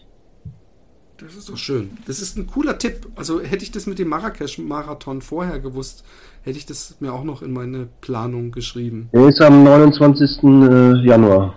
[1.24, 1.96] Das ist doch schön.
[2.06, 3.06] Das ist ein cooler Tipp.
[3.16, 6.04] Also hätte ich das mit dem Marrakesch-Marathon vorher gewusst,
[6.42, 9.08] hätte ich das mir auch noch in meine Planung geschrieben.
[9.12, 10.42] Er ist am 29.
[10.42, 11.54] Äh, Januar.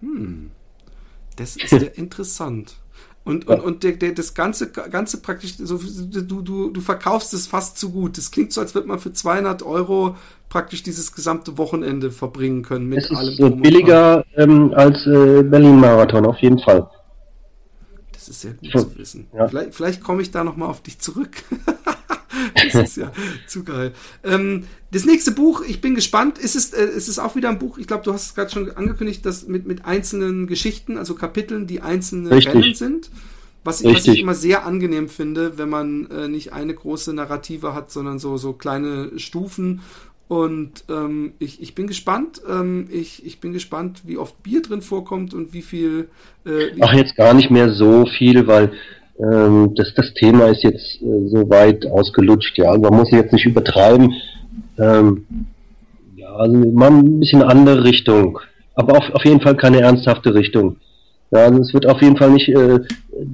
[0.00, 0.50] Hm.
[1.36, 2.76] Das ist ja interessant.
[3.24, 7.46] Und, und, und der, der, das ganze, ganze praktisch, so, du, du, du verkaufst es
[7.46, 8.18] fast zu gut.
[8.18, 10.16] Das klingt so, als würde man für 200 Euro
[10.50, 13.62] praktisch dieses gesamte Wochenende verbringen können mit es ist allem.
[13.62, 16.86] billiger ähm, als äh, Berlin-Marathon, auf jeden Fall.
[18.26, 19.26] Das ist sehr gut zu wissen.
[19.34, 19.48] Ja.
[19.48, 21.42] Vielleicht, vielleicht komme ich da nochmal auf dich zurück.
[22.54, 23.12] das ist ja
[23.46, 23.92] zu geil.
[24.22, 26.38] Ähm, das nächste Buch, ich bin gespannt.
[26.38, 27.76] Ist es, äh, ist es auch wieder ein Buch?
[27.78, 31.66] Ich glaube, du hast es gerade schon angekündigt, dass mit, mit einzelnen Geschichten, also Kapiteln,
[31.66, 32.54] die einzelne Richtig.
[32.54, 33.10] Rennen sind.
[33.62, 37.90] Was, was, ich immer sehr angenehm finde, wenn man äh, nicht eine große Narrative hat,
[37.90, 39.80] sondern so, so kleine Stufen.
[40.26, 42.40] Und ähm, ich, ich bin gespannt.
[42.48, 46.08] Ähm, ich, ich bin gespannt, wie oft Bier drin vorkommt und wie viel.
[46.46, 48.72] Äh, Ach, jetzt gar nicht mehr so viel, weil
[49.18, 52.56] ähm, das, das Thema ist jetzt äh, so weit ausgelutscht.
[52.58, 54.14] Ja, man muss jetzt nicht übertreiben.
[54.78, 55.26] Ähm,
[56.16, 58.38] ja, also mal ein bisschen andere Richtung,
[58.74, 60.76] aber auf, auf jeden Fall keine ernsthafte Richtung.
[61.30, 62.80] Ja, also es wird auf jeden Fall nicht äh,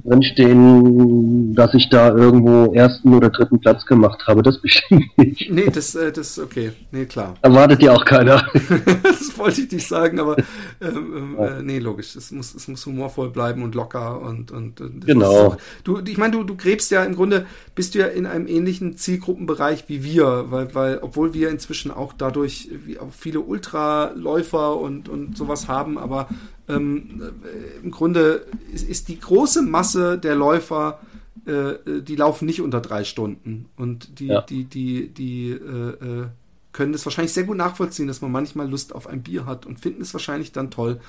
[0.03, 4.41] drinstehen, dass ich da irgendwo ersten oder dritten Platz gemacht habe.
[4.43, 5.51] Das bestimmt nicht.
[5.51, 6.71] Nee, das, äh, das ist okay.
[6.91, 7.35] Nee, klar.
[7.41, 8.45] Erwartet ja auch keiner.
[9.03, 10.37] das wollte ich nicht sagen, aber
[10.81, 11.45] ähm, ja.
[11.45, 12.15] äh, nee, logisch.
[12.15, 15.57] Es muss, es muss humorvoll bleiben und locker und, und, und genau.
[15.83, 18.97] Du, ich meine, du, du gräbst ja im Grunde, bist du ja in einem ähnlichen
[18.97, 25.09] Zielgruppenbereich wie wir, weil, weil obwohl wir inzwischen auch dadurch wie auch viele Ultraläufer und,
[25.09, 26.27] und sowas haben, aber
[26.67, 30.99] ähm, äh, im Grunde ist, ist, die große Masse der Läufer,
[31.45, 33.65] äh, die laufen nicht unter drei Stunden.
[33.77, 34.41] Und die, ja.
[34.41, 36.25] die, die, die äh, äh,
[36.71, 39.79] können das wahrscheinlich sehr gut nachvollziehen, dass man manchmal Lust auf ein Bier hat und
[39.79, 40.99] finden es wahrscheinlich dann toll,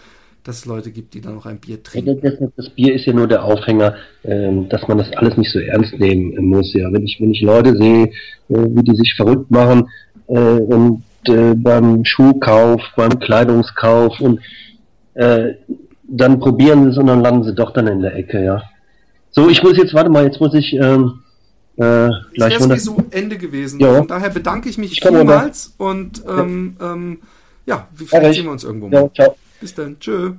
[0.45, 2.21] dass es Leute gibt, die dann noch ein Bier trinken.
[2.21, 3.95] Das, das Bier ist ja nur der Aufhänger,
[4.25, 6.73] ähm, dass man das alles nicht so ernst nehmen muss.
[6.75, 8.11] Ja, wenn ich wenn ich Leute sehe, äh,
[8.49, 9.89] wie die sich verrückt machen
[10.27, 14.41] äh, und äh, beim Schuhkauf, beim Kleidungskauf und
[15.15, 15.55] äh,
[16.03, 18.63] dann probieren sie es und dann landen sie doch dann in der Ecke, ja.
[19.31, 21.21] So, ich muss jetzt, warte mal, jetzt muss ich ähm,
[21.77, 23.81] äh, gleich Das wäre so Ende gewesen.
[23.81, 23.95] Ja.
[23.95, 27.19] Von daher bedanke ich mich ich vielmals und ähm, ja, ähm,
[27.67, 29.03] ja vielleicht sehen wir uns irgendwo mal.
[29.03, 29.37] Ja, ciao.
[29.61, 29.99] Bis dann.
[29.99, 30.33] Tschö.